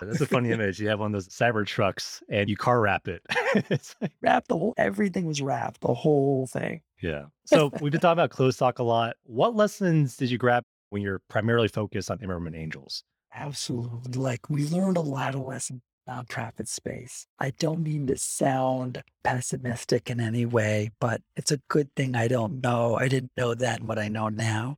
[0.00, 0.80] That's a funny image.
[0.80, 3.22] You have one of those cyber trucks and you car wrap it.
[3.70, 6.82] it's like, wrap the whole, everything was wrapped, the whole thing.
[7.00, 7.26] Yeah.
[7.50, 9.16] So we've been talking about CLOZTALK a lot.
[9.24, 13.02] What lessons did you grab when you're primarily focused on Imerman Angels?
[13.34, 14.20] Absolutely.
[14.20, 17.26] Like we learned a lot of lessons about nonprofit space.
[17.40, 22.28] I don't mean to sound pessimistic in any way, but it's a good thing I
[22.28, 22.96] don't know.
[22.96, 24.76] I didn't know then what I know now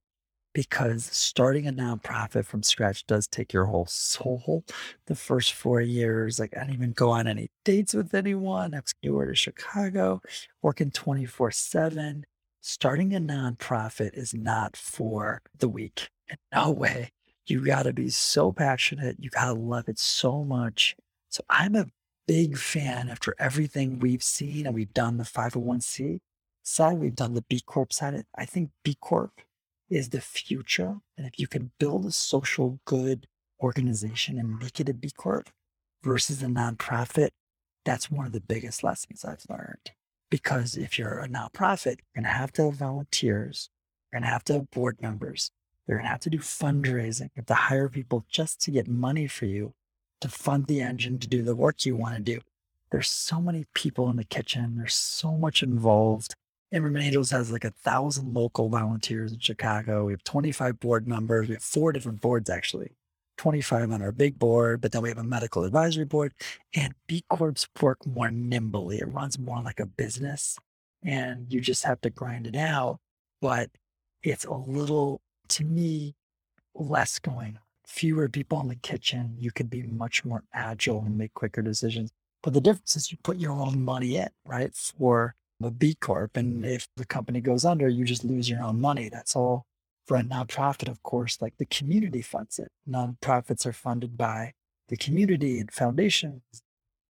[0.52, 4.64] because starting a nonprofit from scratch does take your whole soul.
[5.06, 8.74] The first four years, like I didn't even go on any dates with anyone.
[8.74, 10.20] I was newer to Chicago,
[10.60, 12.24] working 24 7.
[12.60, 17.10] Starting a nonprofit is not for the weak in no way.
[17.46, 19.16] You got to be so passionate.
[19.18, 20.94] You got to love it so much.
[21.28, 21.86] So I'm a
[22.28, 26.20] big fan after everything we've seen and we've done the 501c
[26.62, 28.24] side, we've done the B Corp side.
[28.36, 29.32] I think B Corp
[29.92, 30.96] is the future.
[31.16, 33.26] And if you can build a social good
[33.60, 35.50] organization and make it a B Corp
[36.02, 37.30] versus a nonprofit,
[37.84, 39.92] that's one of the biggest lessons I've learned.
[40.30, 43.68] Because if you're a nonprofit, you're going to have to have volunteers,
[44.10, 45.50] you're going to have to have board members,
[45.86, 48.88] you're going to have to do fundraising, you have to hire people just to get
[48.88, 49.74] money for you
[50.22, 52.40] to fund the engine to do the work you want to do.
[52.90, 54.76] There's so many people in the kitchen.
[54.76, 56.34] There's so much involved.
[56.72, 60.06] Imerman Angels has like a thousand local volunteers in Chicago.
[60.06, 61.48] We have 25 board members.
[61.48, 62.92] We have four different boards actually.
[63.38, 66.32] 25 on our big board, but then we have a medical advisory board.
[66.74, 68.98] And B Corps work more nimbly.
[68.98, 70.58] It runs more like a business
[71.02, 73.00] and you just have to grind it out.
[73.40, 73.70] But
[74.22, 76.14] it's a little, to me,
[76.74, 77.58] less going
[77.92, 82.10] fewer people in the kitchen, you can be much more agile and make quicker decisions.
[82.42, 84.74] But the difference is you put your own money in, right?
[84.74, 86.36] For a B Corp.
[86.36, 86.64] And mm-hmm.
[86.64, 89.08] if the company goes under, you just lose your own money.
[89.08, 89.66] That's all
[90.06, 92.70] for a nonprofit, of course, like the community funds it.
[92.88, 94.52] Nonprofits are funded by
[94.88, 96.42] the community and foundations,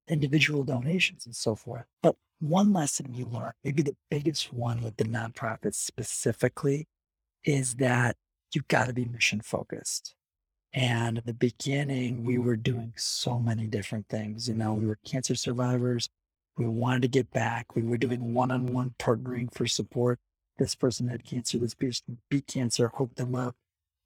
[0.08, 1.86] individual donations, and so forth.
[2.04, 6.88] But one lesson you learn, maybe the biggest one with the nonprofits specifically,
[7.44, 8.18] is that
[8.54, 10.14] you've got to be mission focused.
[10.74, 12.46] And in the beginning, we mm-hmm.
[12.46, 14.48] were doing so many different things.
[14.48, 16.10] You know, we were cancer survivors.
[16.58, 17.76] We wanted to get back.
[17.76, 20.20] We were doing one on one partnering for support.
[20.58, 23.56] This person had cancer, this person beat cancer, hooked them up.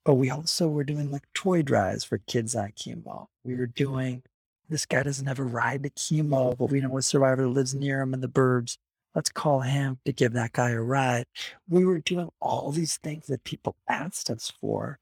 [0.06, 3.28] But we also were doing like toy drives for kids on chemo.
[3.44, 4.24] We were doing,
[4.70, 8.02] this guy doesn't have a ride to chemo, but we know a survivor lives near
[8.02, 8.78] him in the burbs.
[9.16, 11.26] Let's call him to give that guy a ride.
[11.68, 15.00] We were doing all these things that people asked us for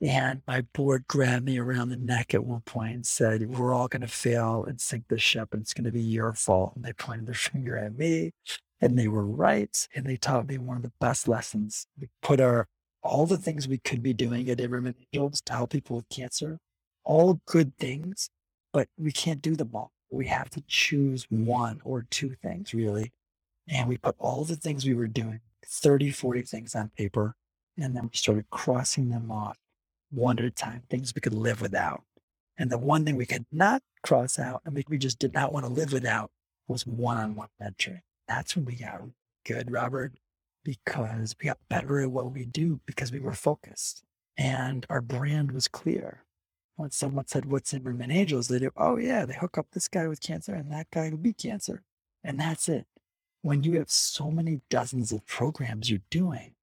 [0.00, 3.88] and my board grabbed me around the neck at one point and said, We're all
[3.88, 6.74] going to fail and sink the ship, and it's going to be your fault.
[6.76, 8.32] And they pointed their finger at me,
[8.80, 9.88] and they were right.
[9.94, 11.86] And they taught me one of the best lessons.
[12.00, 12.68] We put our
[13.02, 16.58] all the things we could be doing at Imerman Angels to help people with cancer,
[17.04, 18.28] all good things,
[18.72, 19.92] but we can't do them all.
[20.10, 23.12] We have to choose one or two things, really.
[23.68, 27.34] And we put all the things we were doing, 30, 40 things on paper,
[27.76, 29.56] and then we started crossing them off
[30.10, 32.02] one at a time, things we could live without.
[32.56, 35.64] And the one thing we could not cross out and we just did not want
[35.66, 36.30] to live without
[36.66, 38.00] was one on one mentoring.
[38.26, 39.02] That's when we got
[39.46, 40.12] good, Robert,
[40.64, 44.02] because we got better at what we do because we were focused
[44.36, 46.24] and our brand was clear.
[46.76, 48.48] When someone said, What's Imerman Angels?
[48.48, 51.18] They do, Oh, yeah, they hook up this guy with cancer and that guy will
[51.18, 51.82] beat cancer.
[52.22, 52.86] And that's it.
[53.42, 56.54] When you have so many dozens of programs you're doing,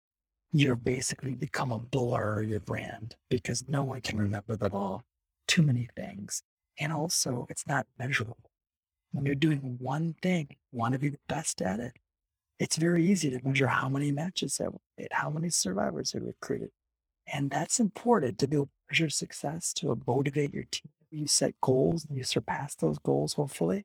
[0.58, 4.24] you're basically become a blur of your brand because no one can mm-hmm.
[4.24, 5.04] remember them all.
[5.50, 6.44] Too many things.
[6.80, 8.38] And also, it's not measurable.
[9.12, 11.94] When you're doing one thing, want to be the best at it,
[12.58, 16.70] it's very easy to measure how many matches have made, how many survivors have recruited.
[17.28, 20.90] And that's important to build measure success, to motivate your team.
[21.12, 23.84] You set goals and you surpass those goals, hopefully.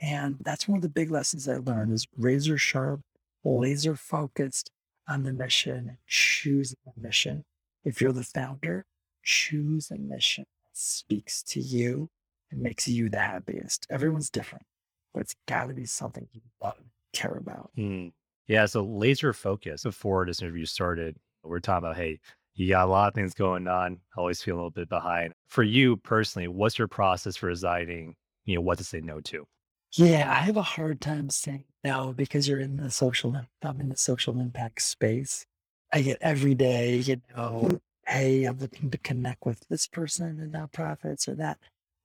[0.00, 3.00] And that's one of the big lessons I learned is razor sharp,
[3.44, 4.70] laser focused,
[5.08, 7.44] on the mission, and choose a mission.
[7.84, 8.86] If you're the founder,
[9.22, 12.10] choose a mission that speaks to you
[12.50, 13.86] and makes you the happiest.
[13.90, 14.64] Everyone's different,
[15.12, 17.70] but it's got to be something you love and care about.
[17.76, 18.12] Mm.
[18.46, 18.66] Yeah.
[18.66, 22.20] So laser focus before this interview started, we're talking about, hey,
[22.54, 23.98] you got a lot of things going on.
[24.16, 25.32] I Always feel a little bit behind.
[25.48, 28.14] For you personally, what's your process for deciding,
[28.44, 29.46] you know, what to say no to?
[29.96, 33.90] Yeah, I have a hard time saying no because you're in the social, I'm in
[33.90, 35.46] the social impact space.
[35.92, 37.80] I get every day, you know, mm.
[38.08, 41.58] hey, I'm looking to connect with this person in nonprofits or that.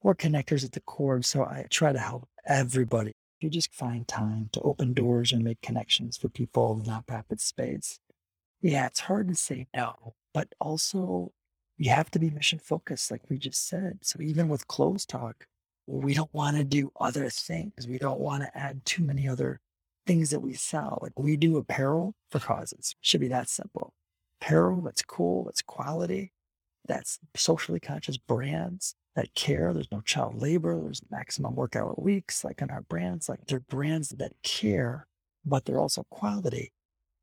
[0.03, 1.23] We're connectors at the core.
[1.23, 3.13] So I try to help everybody.
[3.41, 4.95] You just find time to open mm.
[4.95, 7.97] doors and make connections for people in the nonprofit space.
[8.61, 11.31] Yeah, it's hard to say no, but also
[11.75, 13.99] you have to be mission focused, like we just said.
[14.03, 15.47] So even with CLOZTALK,
[15.89, 17.87] we don't want to do other things.
[17.87, 19.59] We don't want to add too many other
[20.05, 20.99] things that we sell.
[21.01, 22.95] Like we do apparel for causes.
[23.01, 23.93] Should be that simple.
[24.39, 26.31] Apparel that's cool, that's quality,
[26.85, 29.73] that's socially conscious brands that care.
[29.73, 30.79] There's no child labor.
[30.79, 33.27] There's maximum work hour weeks, like in our brands.
[33.27, 35.07] Like they're brands that care,
[35.43, 36.71] but they're also quality.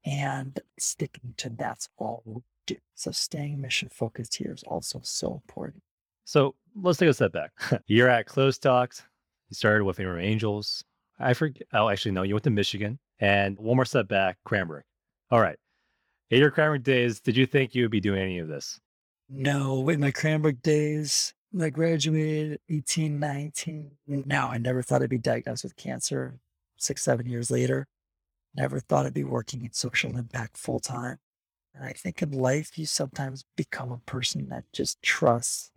[0.04, 2.76] And sticking to that's all we do.
[2.94, 5.82] So staying mission focused here is also so important.
[6.26, 7.52] So let's take a step back.
[7.86, 9.02] You're at Close Talks.
[9.48, 10.84] You started with Imerman Angels.
[11.20, 11.62] I forget.
[11.72, 12.24] Oh, actually, no.
[12.24, 14.82] You went to Michigan, and one more step back, Cranbrook.
[15.30, 15.56] All right.
[16.30, 18.80] In your Cranbrook days, did you think you would be doing any of this?
[19.28, 23.90] No, in my Cranbrook days, I graduated 18, 19.
[24.08, 26.40] Now, I never thought I'd be diagnosed with cancer
[26.76, 27.86] six, seven years later.
[28.56, 31.18] Never thought I'd be working in social impact full time.
[31.72, 35.70] And I think in life, you sometimes become a person that just trusts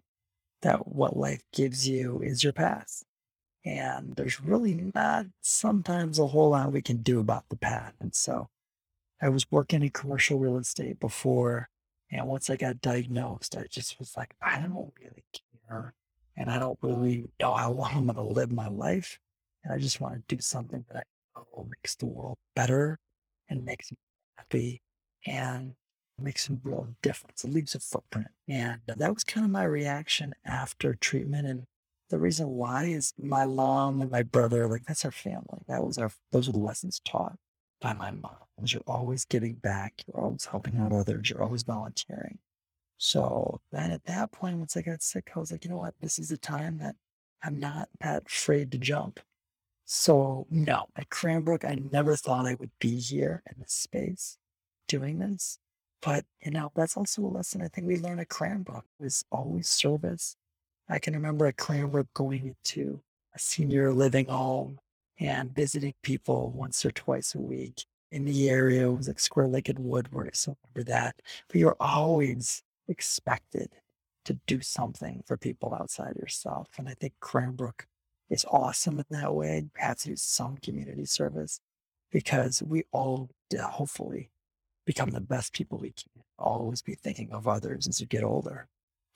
[0.62, 3.04] that what life gives you is your path.
[3.65, 7.93] And there's really not sometimes a whole lot we can do about the path.
[8.00, 8.50] And so
[9.22, 11.69] I was working in commercial real estate before.
[12.12, 15.24] And once I got diagnosed, I just was like, I don't really
[15.67, 15.93] care.
[16.38, 19.19] And I don't really know how long I'm going to live my life.
[19.63, 22.98] And I just want to do something that I know makes the world better
[23.50, 23.98] and makes me
[24.38, 24.82] happy.
[25.28, 25.74] And
[26.22, 27.44] makes a real difference.
[27.44, 28.28] It leaves a footprint.
[28.48, 31.48] And that was kind of my reaction after treatment.
[31.48, 31.66] And
[32.10, 35.62] the reason why is my mom and my brother, like that's our family.
[35.68, 37.38] That was our, those are the lessons taught
[37.82, 38.36] by my mom.
[38.64, 40.04] You're always giving back.
[40.08, 41.30] You're always helping out others.
[41.30, 42.40] You're always volunteering.
[42.98, 45.94] So then at that point, once I got sick, I was like, you know what?
[46.02, 46.96] This is the time that
[47.42, 49.22] I'm not that afraid to jump.
[49.86, 54.38] So no, at Cranbrook, I never thought I would be here in this space
[54.88, 55.58] doing this.
[56.02, 59.68] But, you know, that's also a lesson I think we learn at Cranbrook is always
[59.68, 60.36] service.
[60.88, 63.02] I can remember at Cranbrook going into
[63.36, 64.80] a senior living home
[65.20, 68.88] and visiting people once or twice a week in the area.
[68.88, 70.34] It was like Square Lake and Woodward.
[70.34, 71.22] I remember that.
[71.48, 73.70] But you're always expected
[74.26, 76.70] to do something for people outside yourself.
[76.78, 77.88] And I think Cranbrook
[78.30, 79.58] is awesome in that way.
[79.66, 81.60] You have to do some community service
[82.12, 84.32] because we all hopefully
[84.89, 86.23] become the best people we can.
[86.39, 88.67] Always be thinking of others as you get older.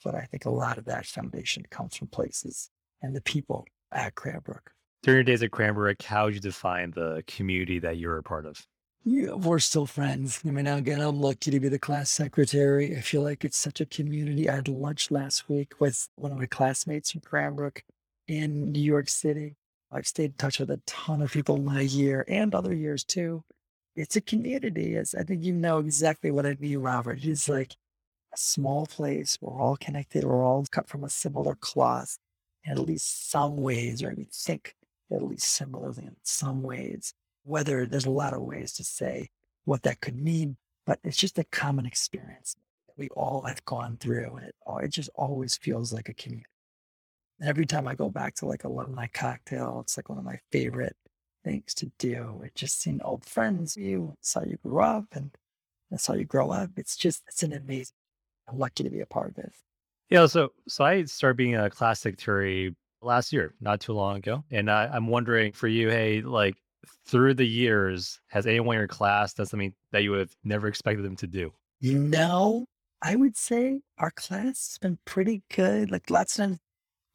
[0.04, 2.70] But I think a lot of that foundation comes from places
[3.02, 4.70] and the people at Cranbrook.
[5.02, 8.46] During your days at Cranbrook, how would you define the community that you're a part
[8.46, 8.64] of?
[9.02, 10.40] Yeah, we're still friends.
[10.46, 12.96] I mean, now again, I'm lucky to be the class secretary.
[12.96, 14.48] I feel like it's such a community.
[14.48, 17.82] I had lunch last week with one of my classmates from Cranbrook
[18.28, 19.56] in New York City.
[19.90, 23.42] I've stayed in touch with a ton of people my year and other years too.
[23.96, 24.94] It's a community.
[24.96, 27.18] It's, I think you know exactly what I mean, Robert.
[27.22, 27.76] It's like
[28.32, 29.38] a small place.
[29.40, 30.24] We're all connected.
[30.24, 32.18] We're all cut from a similar cloth
[32.66, 34.74] at least some ways, or we think
[35.12, 39.28] at least similarly in some ways whether there's a lot of ways to say
[39.64, 43.96] what that could mean, but it's just a common experience that we all have gone
[43.98, 44.36] through.
[44.36, 46.48] And it, it just always feels like a community.
[47.38, 50.40] And every time I go back to like alumni cocktail, it's like one of my
[50.50, 50.96] favorite
[51.44, 52.40] things to do.
[52.44, 55.30] It just seeing old friends, you, that's how you grew up, and
[55.90, 56.70] that's how you grow up.
[56.76, 57.94] It's just, it's an amazing,
[58.48, 59.52] I'm lucky to be a part of it.
[60.10, 60.26] Yeah.
[60.26, 64.42] So, so I started being a classic secretary last year, not too long ago.
[64.50, 66.56] And I, I'm wondering for you, hey, like,
[67.06, 70.68] through the years, has anyone in your class done something that you would have never
[70.68, 71.52] expected them to do?
[71.80, 72.66] You know,
[73.00, 75.90] I would say our class has been pretty good.
[75.90, 76.58] Like lots of times,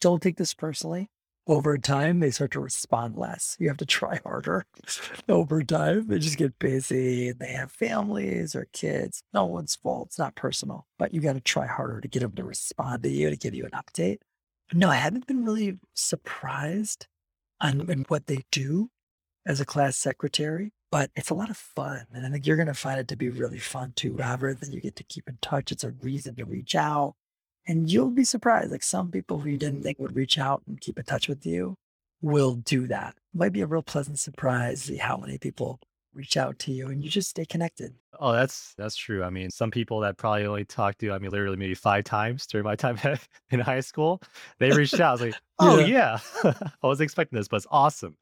[0.02, 1.10] don't take this personally.
[1.50, 3.58] Over time, they start to respond less.
[3.60, 4.68] You have to try harder.
[5.28, 9.24] Over time, they just get busy they have families or kids.
[9.34, 10.10] No one's fault.
[10.10, 13.10] It's not personal, but you got to try harder to get them to respond to
[13.10, 14.20] you, to give you an update.
[14.74, 17.08] No, I haven't been really surprised
[17.60, 18.92] on what they do
[19.44, 22.06] as a class secretary, but it's a lot of fun.
[22.14, 24.62] And I think you're going to find it to be really fun too, Robert.
[24.62, 25.72] Then you get to keep in touch.
[25.72, 27.16] It's a reason to reach out.
[27.70, 28.72] And you'll be surprised.
[28.72, 29.84] Like some people who you didn't mm-hmm.
[29.84, 31.76] think would reach out and keep in touch with you
[32.20, 33.14] will do that.
[33.16, 35.80] It might be a real pleasant surprise to see how many people
[36.16, 37.94] reach out to you and you just stay connected.
[38.20, 39.24] Oh, that's that's true.
[39.24, 42.48] I mean, some people that probably only talked to, I mean, literally maybe five times
[42.48, 42.98] during my time
[43.52, 44.20] in high school,
[44.58, 45.10] they reached out.
[45.10, 46.54] I was like, oh yeah, yeah.
[46.84, 48.18] I was expecting this, but it's awesome.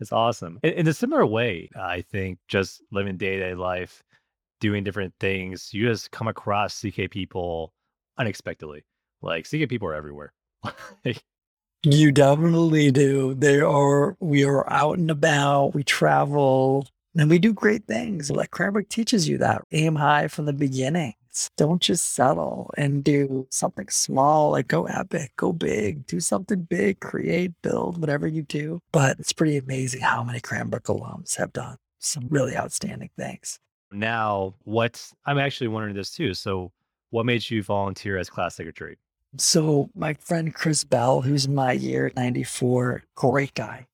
[0.00, 0.58] It's awesome.
[0.64, 4.02] In, in a similar way, I think just living day to day life,
[4.58, 7.72] doing different things, you just come across CK people
[8.18, 8.84] unexpectedly.
[9.22, 10.32] Like CK people are everywhere.
[11.82, 13.34] you definitely do.
[13.34, 14.16] They are.
[14.20, 15.74] We are out and about.
[15.74, 18.30] We travel and we do great things.
[18.30, 19.62] Like Cranbrook teaches you that.
[19.72, 21.14] Aim high from the beginning.
[21.56, 26.98] Don't just settle and do something small, like go epic, go big, do something big,
[26.98, 28.80] create, build, whatever you do.
[28.90, 33.60] But it's pretty amazing how many Cranbrook alums have done some really outstanding things.
[33.92, 36.34] Now, what I'm actually wondering this too.
[36.34, 36.72] So,
[37.10, 38.98] what made you volunteer as class secretary?
[39.36, 43.86] So, my friend Chris Bell, who's my year 94, great guy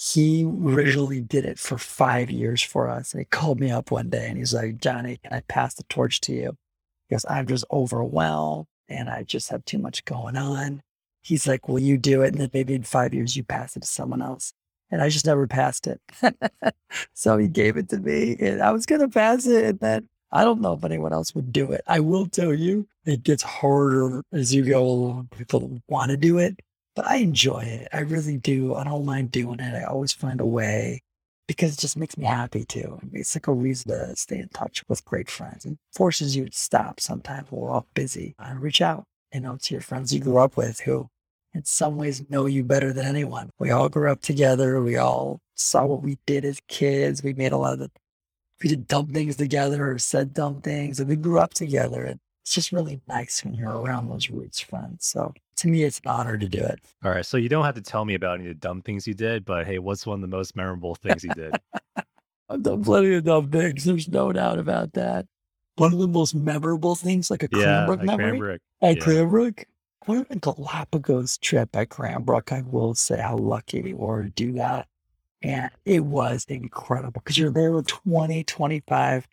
[0.00, 3.12] he originally did it for five years for us.
[3.12, 5.82] And he called me up one day and he's like, Jonny, can I pass the
[5.84, 6.56] torch to you?
[7.08, 10.80] Because I'm just overwhelmed and I just have too much going on.
[11.20, 12.28] He's like, Will you do it?
[12.28, 14.54] And then maybe in five years you pass it to someone else.
[14.90, 16.00] And I just never passed it.
[17.12, 19.64] so he gave it to me and I was going to pass it.
[19.66, 21.82] And then I don't know if anyone else would do it.
[21.86, 25.28] I will tell you, it gets harder as you go along.
[25.36, 26.60] People want to do it
[26.94, 27.88] but I enjoy it.
[27.92, 28.74] I really do.
[28.74, 29.74] I don't mind doing it.
[29.74, 31.02] I always find a way
[31.46, 33.00] because it just makes me happy too.
[33.12, 36.56] It's like a reason to stay in touch with great friends and forces you to
[36.56, 40.38] stop sometimes we're all busy and reach out, you know, to your friends you grew
[40.38, 41.08] up with who
[41.54, 43.50] in some ways know you better than anyone.
[43.58, 44.80] We all grew up together.
[44.82, 47.22] We all saw what we did as kids.
[47.22, 47.90] We made a lot of the,
[48.62, 52.04] we did dumb things together or said dumb things and we grew up together.
[52.04, 55.06] And it's just really nice when you're around those roots friends.
[55.06, 56.80] So to me, it's an honor to do it.
[57.04, 57.24] All right.
[57.24, 59.44] So you don't have to tell me about any of the dumb things you did,
[59.44, 61.54] but hey, what's one of the most memorable things you did?
[62.50, 63.84] I've done plenty of dumb things.
[63.84, 65.26] There's no doubt about that.
[65.76, 68.60] One of the most memorable things, like a yeah, Cranbrook memory Cranbrook.
[68.82, 69.02] at yeah.
[69.02, 69.64] Cranbrook.
[70.06, 72.52] What a Galapagos trip at Cranbrook.
[72.52, 74.88] I will say how lucky we were to do that.
[75.42, 79.26] And it was incredible because you're there with 20, 25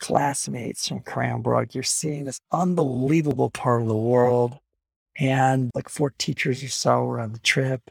[0.00, 1.74] classmates from Cranbrook.
[1.74, 4.58] You're seeing this unbelievable part of the world
[5.16, 7.90] and like four teachers or so were on the trip.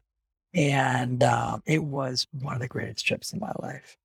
[0.53, 3.97] And um, it was one of the greatest trips in my life.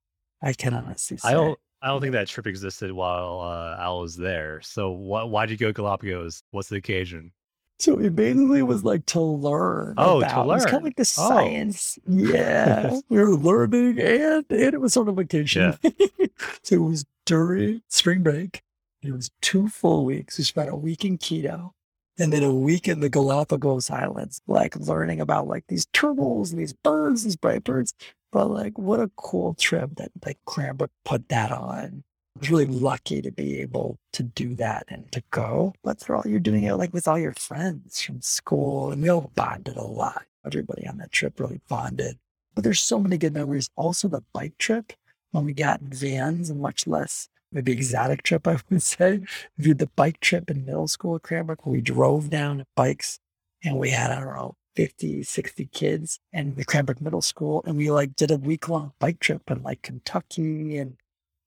[0.43, 1.29] I can honestly say.
[1.29, 4.61] I don't, I don't think that trip existed while uh, Al was there.
[4.63, 6.43] So wh- why did you go Galapagos?
[6.53, 7.33] What's the occasion?
[7.79, 9.95] So it basically was like to learn.
[9.99, 11.29] Oh, to about, It was kind of like the Oh.
[11.29, 11.99] science.
[12.09, 12.99] Yeah.
[13.09, 15.79] we were learning and, and it was on a vacation.
[16.63, 18.63] so it was during spring break.
[19.03, 20.39] It was two full weeks.
[20.39, 21.73] We spent a week in Quito
[22.19, 26.61] and then a week in the Galapagos Islands, like learning about like these turtles and
[26.61, 27.95] these birds, these bright birds.
[28.33, 32.03] But like, what a cool trip that like Cranbrook put that on.
[32.39, 35.75] I was really lucky to be able to do that and to go.
[35.83, 39.09] But they're all you're doing it like with all your friends from school, and we
[39.09, 40.23] all bonded a lot.
[40.47, 42.17] Everybody on that trip really bonded.
[42.55, 43.71] But there's so many good memories.
[43.75, 44.93] Also, the bike trip
[45.33, 49.21] when we got in vans and much less maybe exotic trip, I would say.
[49.59, 53.19] We did the bike trip in middle school at Cranbrook where we drove down bikes
[53.65, 57.65] and we had, I don't know, 50, 60 kids in the Cranbrook Middle School.
[57.67, 60.79] And we like did a week long bike trip in like Kentucky.
[60.79, 60.97] And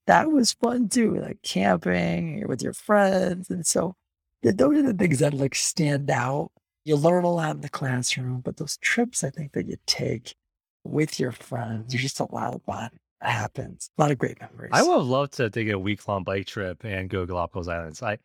[0.06, 3.50] that was fun too, like camping with your friends.
[3.50, 3.94] And so
[4.42, 6.50] those are the things that like stand out.
[6.84, 10.34] You learn a lot in the classroom, but those trips I think that you take
[10.84, 12.90] with your friends, there's just a lot of fun
[13.20, 13.90] that happens.
[13.96, 14.70] A lot of great memories.
[14.72, 18.02] I would have loved to take a week long bike trip and go Galapagos Islands.
[18.02, 18.18] I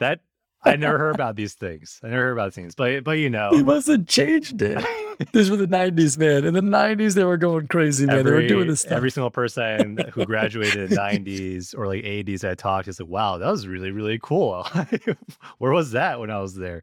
[0.00, 0.20] that
[0.62, 2.00] I never heard about these things.
[2.02, 4.84] I never heard about things, but but you know, He must have changed it.
[5.32, 6.44] This was the 90s, man.
[6.44, 8.24] In the 90s, they were going crazy, man.
[8.24, 8.92] they were doing this stuff.
[8.92, 13.36] every single person who graduated in '90s or like '80s I talked is like, wow,
[13.38, 14.66] that was really really cool.
[15.58, 16.82] Where was that when I was there?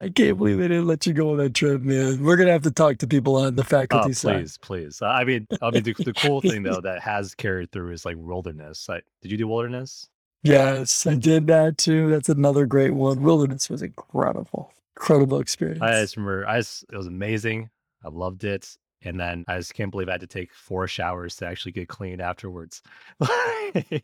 [0.00, 2.22] I can't believe they didn't let you go on that trip, man.
[2.22, 4.40] We're going to have to talk to people on the Oh, faculty side.
[4.40, 5.00] please, please.
[5.00, 8.16] I mean, I mean, the, the cool thing though that has carried through is like
[8.18, 8.88] wilderness.
[8.90, 10.08] Like, did you do wilderness?
[10.42, 12.10] Yes, I did that too.
[12.10, 13.22] That's another great one.
[13.22, 14.70] Wilderness was incredible.
[14.96, 15.80] Incredible experience.
[15.82, 17.70] I just remember, I just, it was amazing.
[18.04, 18.76] I loved it.
[19.02, 21.88] And then I just can't believe I had to take four showers to actually get
[21.88, 22.82] clean afterwards.
[23.20, 24.02] it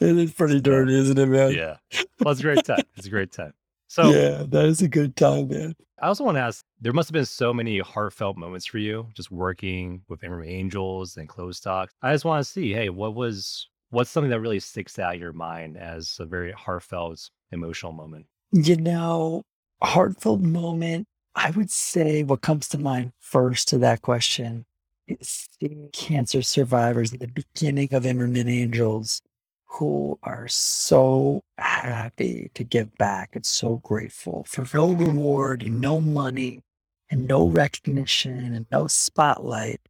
[0.00, 1.52] is pretty dirty, isn't it, man?
[1.52, 1.76] yeah.
[2.20, 2.82] Well, it's a great time.
[2.96, 3.52] It's a great time.
[3.90, 5.74] So yeah, that is a good time, man.
[6.00, 9.08] I also want to ask there must have been so many heartfelt moments for you
[9.14, 11.88] just working with Imerman Angels and CLOZTALK.
[12.00, 15.20] I just want to see, hey, what was, what's something that really sticks out in
[15.20, 18.26] your mind as a very heartfelt, emotional moment?
[18.52, 19.42] You know,
[19.82, 24.66] heartfelt moment, I would say what comes to mind first to that question
[25.06, 29.22] is seeing cancer survivors at the beginning of Imerman Angels
[29.64, 36.00] who are so happy to give back and so grateful for no reward and no
[36.00, 36.62] money
[37.08, 39.80] and no recognition and no spotlight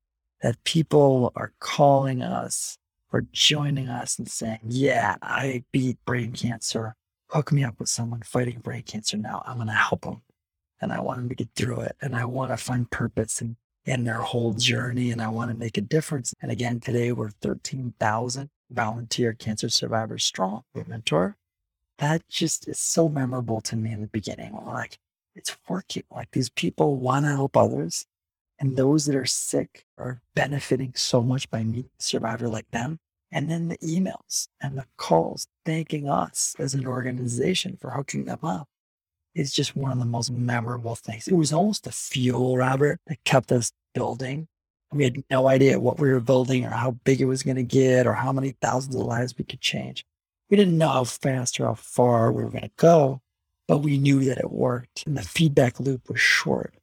[0.43, 2.77] that people are calling us
[3.13, 6.95] or joining us and saying, Yeah, I beat brain cancer
[7.31, 9.43] hook me up with someone fighting brain cancer now.
[9.47, 10.23] I'm going to help them.
[10.81, 11.97] And I want them to get through it.
[12.01, 15.11] And I want to find purpose in, in their whole journey.
[15.11, 16.35] And I want to make a difference.
[16.41, 20.63] And again, today we're 13,000 volunteer cancer survivors strong.
[20.75, 21.37] We mentor.
[21.99, 24.55] That just is so memorable to me in the beginning.
[24.67, 24.99] Like,
[25.35, 26.05] it's working.
[26.11, 28.07] Like these people want to help others.
[28.59, 32.99] And those that are sick are benefiting so much by meeting a survivor like them.
[33.33, 38.41] And then the emails and the calls thanking us as an organization for hooking them
[38.43, 38.69] up
[39.35, 41.29] is just one of the most memorable things.
[41.29, 44.49] It was almost the fuel, Robert, that kept us building.
[44.93, 47.63] We had no idea what we were building or how big it was going to
[47.63, 50.05] get or how many thousands of lives we could change.
[50.51, 53.21] We didn't know how fast or how far we were going to go,
[53.69, 55.07] but we knew that it worked.
[55.07, 56.75] And the feedback loop was short.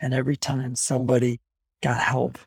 [0.00, 1.40] And every time somebody
[1.82, 2.38] got help,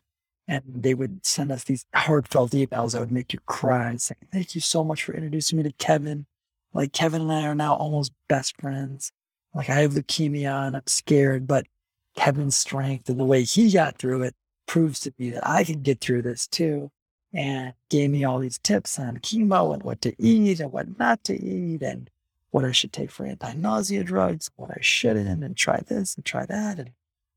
[0.48, 4.54] and they would send us these heartfelt emails that would make you cry, saying, Thank
[4.54, 6.26] you so much for introducing me to Kevin.
[6.72, 9.12] Like, Kevin and I are now almost best friends.
[9.56, 11.66] Like, I have leukemia and I'm scared, but
[12.14, 14.34] Kevin's strength and the way he got through it
[14.66, 16.90] proves to me that I can get through this too.
[17.32, 21.22] And gave me all these tips on chemo and what to eat and what not
[21.24, 22.08] to eat and
[22.50, 26.24] what I should take for anti nausea drugs, what I shouldn't, and try this and
[26.24, 26.78] try that.
[26.78, 26.92] And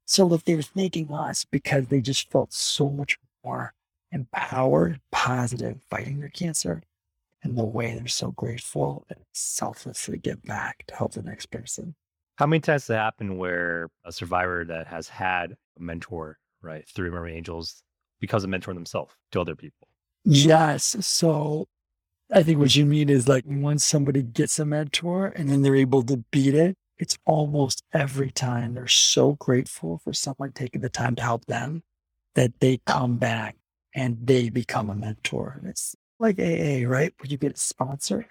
[0.05, 3.74] so if they were thanking us because they just felt so much more
[4.11, 6.82] empowered, positive, fighting their cancer,
[7.43, 11.95] and the way they're so grateful and selflessly give back to help the next person.
[12.40, 16.88] How many times has it happened where a survivor that has had a mentor, right,
[16.88, 17.84] through Imerman Angels
[18.22, 19.90] becomes a mentor themselves to other people?
[20.24, 20.96] Yes.
[21.06, 21.68] So
[22.34, 25.76] I think what you mean is like once somebody gets a mentor and then they're
[25.76, 30.88] able to beat it, it's almost every time they're so grateful for someone taking the
[30.88, 31.84] time to help them
[32.36, 33.58] that they come back
[33.94, 35.58] and they become a mentor.
[35.60, 37.14] And it's like AA, right?
[37.18, 38.28] Where you get a sponsor.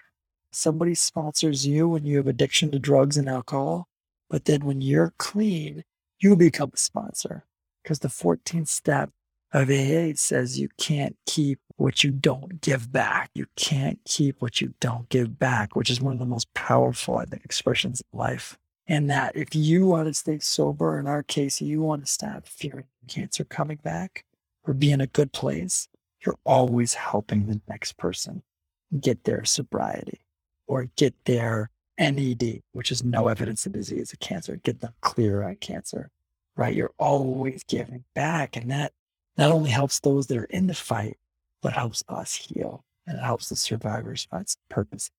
[0.51, 3.85] Somebody sponsors you when you have addiction to drugs and alcohol.
[4.29, 5.83] But then when you're clean,
[6.19, 7.45] you become a sponsor
[7.83, 9.09] because the 14th step
[9.51, 13.31] of AA says you can't keep what you don't give back.
[13.33, 17.17] You can't keep what you don't give back, which is one of the most powerful,
[17.17, 18.57] I think, expressions of life.
[18.87, 22.45] And that if you want to stay sober, in our case, you want to stop
[22.47, 24.25] fearing cancer coming back
[24.63, 25.87] or be in a good place,
[26.25, 28.43] you're always helping the next person
[28.99, 30.21] get their sobriety
[30.67, 31.69] or get their
[31.99, 36.09] NED, which is no evidence of disease of cancer, get them clear on cancer,
[36.55, 36.75] right?
[36.75, 38.55] You're always giving back.
[38.55, 38.93] And that
[39.37, 41.17] not only helps those that are in the fight,
[41.61, 45.09] but helps us heal and it helps the survivors find some purpose.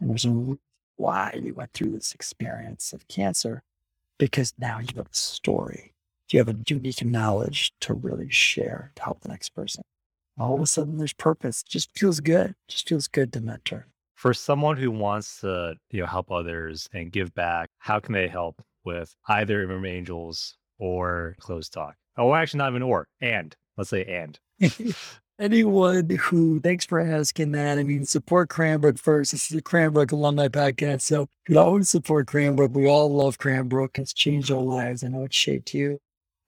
[0.00, 0.58] And there's a
[0.96, 3.62] why you went through this experience of cancer
[4.18, 5.92] because now you have a story.
[6.30, 9.84] You have a unique knowledge to really share to help the next person.
[10.38, 11.62] All of a sudden, there's purpose.
[11.62, 12.50] It just feels good.
[12.50, 13.86] It just feels good to mentor.
[14.14, 18.28] For someone who wants to, you know, help others and give back, how can they
[18.28, 21.94] help with either Imerman Angels or CLOZTALK?
[22.16, 23.54] Oh, actually, not even or and.
[23.76, 24.38] Let's say and.
[25.38, 27.78] anyone who, thanks for asking that.
[27.78, 29.32] I mean, support Cranbrook first.
[29.32, 31.02] This is a Cranbrook alumni podcast.
[31.02, 32.74] So you always support Cranbrook.
[32.74, 33.98] We all love Cranbrook.
[33.98, 35.02] It's changed our lives.
[35.02, 35.98] I know it shaped you.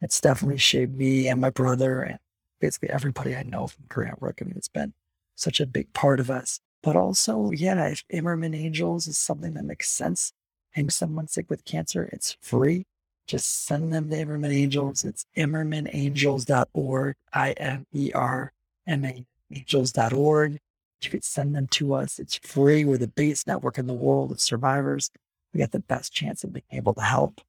[0.00, 2.18] It's definitely shaped me and my brother and
[2.60, 4.40] basically everybody I know from Cranbrook.
[4.40, 4.92] I mean, it's been
[5.34, 6.60] such a big part of us.
[6.86, 10.32] But also, yeah, if Imerman Angels is something that makes sense
[10.76, 12.86] and someone sick with cancer, it's free.
[13.26, 15.04] Just send them to Imerman Angels.
[15.04, 18.52] It's imermanangels.org, I M E R
[18.86, 20.58] angels.org.
[21.02, 22.20] You could send them to us.
[22.20, 22.84] It's free.
[22.84, 25.10] We're the biggest network in the world of survivors.
[25.52, 27.40] We got the best chance of being able to help.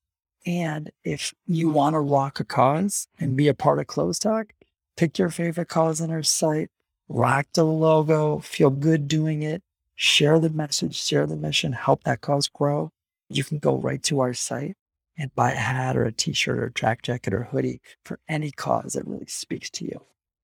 [0.47, 4.49] And if you want to rock a cause and be a part of CLOZTALK,
[4.95, 6.71] pick your favorite cause on our site,
[7.09, 9.61] rock the logo, feel good doing it,
[9.95, 12.91] share the message, share the mission, help that cause grow.
[13.29, 14.75] You can go right to our site
[15.17, 18.51] and buy a hat or a t-shirt or a track jacket or hoodie for any
[18.51, 20.01] cause that really speaks to you.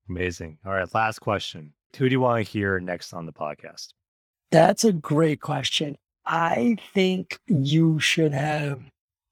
[0.09, 0.57] Amazing.
[0.65, 0.93] All right.
[0.93, 1.73] Last question.
[1.97, 3.93] Who do you want to hear next on the podcast?
[4.51, 5.97] That's a great question.
[6.25, 8.81] I think you should have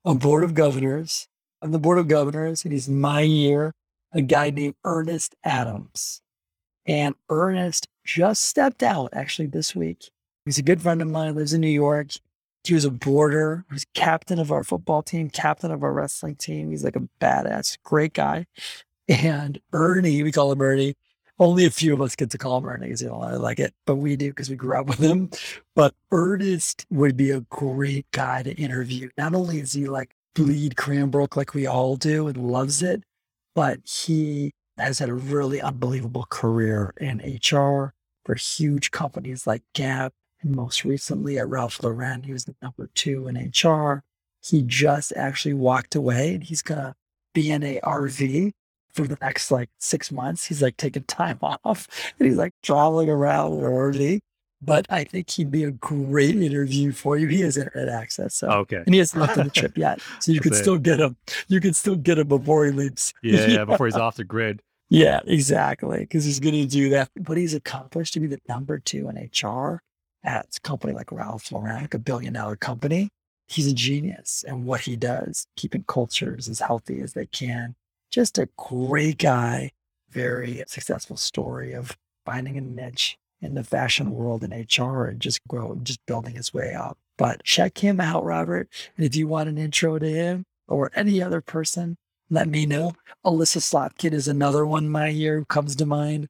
[0.05, 1.27] a board of governors.
[1.61, 3.73] On the board of governors, it is my year,
[4.11, 6.21] a guy named Ernest Adams.
[6.85, 10.09] And Ernest just stepped out actually this week.
[10.45, 12.11] He's a good friend of mine, lives in New York.
[12.63, 16.35] He was a boarder, he was captain of our football team, captain of our wrestling
[16.35, 16.69] team.
[16.69, 18.45] He's like a badass, great guy.
[19.07, 20.95] And Ernie, we call him Ernie.
[21.39, 23.59] Only a few of us get to call him Ernie because you know I like
[23.59, 25.31] it, but we do because we grew up with him.
[25.75, 29.09] But Ernest would be a great guy to interview.
[29.17, 33.03] Not only is he like bleed Cranbrook like we all do and loves it,
[33.55, 34.51] but he
[34.81, 37.93] has had a really unbelievable career in HR
[38.25, 40.13] for huge companies like Gap.
[40.41, 44.03] And most recently at Ralph Lauren, he was the number two in HR.
[44.43, 46.95] He just actually walked away and he's going to
[47.33, 48.51] be in a RV
[48.93, 50.45] for the next like six months.
[50.45, 51.87] He's like taking time off
[52.19, 54.21] and he's like traveling around already.
[54.63, 57.27] But I think he'd be a great interview for you.
[57.27, 58.35] He has internet access.
[58.35, 58.83] So okay.
[58.85, 60.01] And he hasn't left on the trip yet.
[60.19, 61.17] So you could still get him.
[61.47, 63.11] You could still get him before he leaves.
[63.23, 64.61] Yeah, yeah, before he's off the grid.
[64.91, 66.01] Yeah, exactly.
[66.01, 67.11] Because he's going to do that.
[67.15, 69.81] But he's accomplished to be the number two in HR
[70.23, 73.09] at a company like Ralph Lauren, a billion dollar company.
[73.47, 74.45] He's a genius.
[74.47, 77.75] And what he does, keeping cultures as healthy as they can,
[78.11, 79.71] just a great guy,
[80.11, 85.41] very successful story of finding a niche in the fashion world in HR and just
[85.47, 86.97] grow, just building his way up.
[87.17, 88.69] But check him out, Robert.
[88.97, 91.97] And if you want an intro to him or any other person,
[92.31, 92.93] let me know.
[93.23, 96.29] Elissa Slotkin is another one my year comes to mind.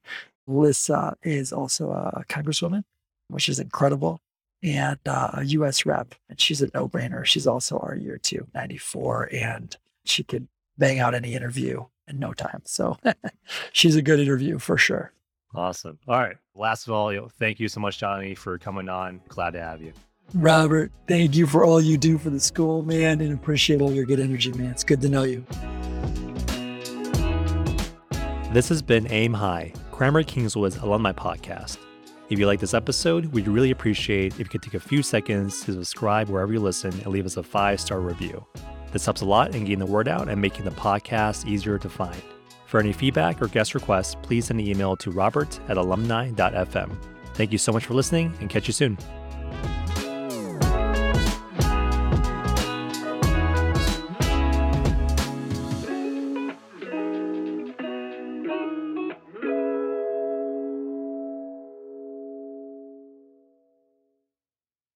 [0.50, 2.84] Alyssa is also a congresswoman,
[3.30, 4.20] which is incredible,
[4.62, 5.86] and uh, a U.S.
[5.86, 6.16] rep.
[6.28, 7.24] And she's a no-brainer.
[7.24, 10.48] She's also our year two, 94, and she could
[10.78, 12.64] bang out any interview in no time.
[12.66, 12.98] So
[13.72, 15.14] she's a good interview for sure.
[15.54, 16.00] Awesome.
[16.08, 16.38] All right.
[16.56, 19.22] Last of all, thank you so much, Jonny, for coming on.
[19.28, 19.94] Glad to have you.
[20.34, 24.06] Robert, thank you for all you do for the school, man, and appreciate all your
[24.06, 24.72] good energy, man.
[24.72, 25.46] It's good to know you.
[28.52, 31.78] This has been Aim High, Cranbrook Kingswood's alumni podcast.
[32.30, 35.64] If you like this episode, we'd really appreciate if you could take a few seconds
[35.64, 38.46] to subscribe wherever you listen and leave us a five star review.
[38.92, 41.88] This helps a lot in getting the word out and making the podcast easier to
[41.88, 42.22] find.
[42.68, 46.92] For any feedback or guest requests, please send an email to robert at alumni.fm.
[47.36, 48.98] Thank you so much for listening and catch you soon.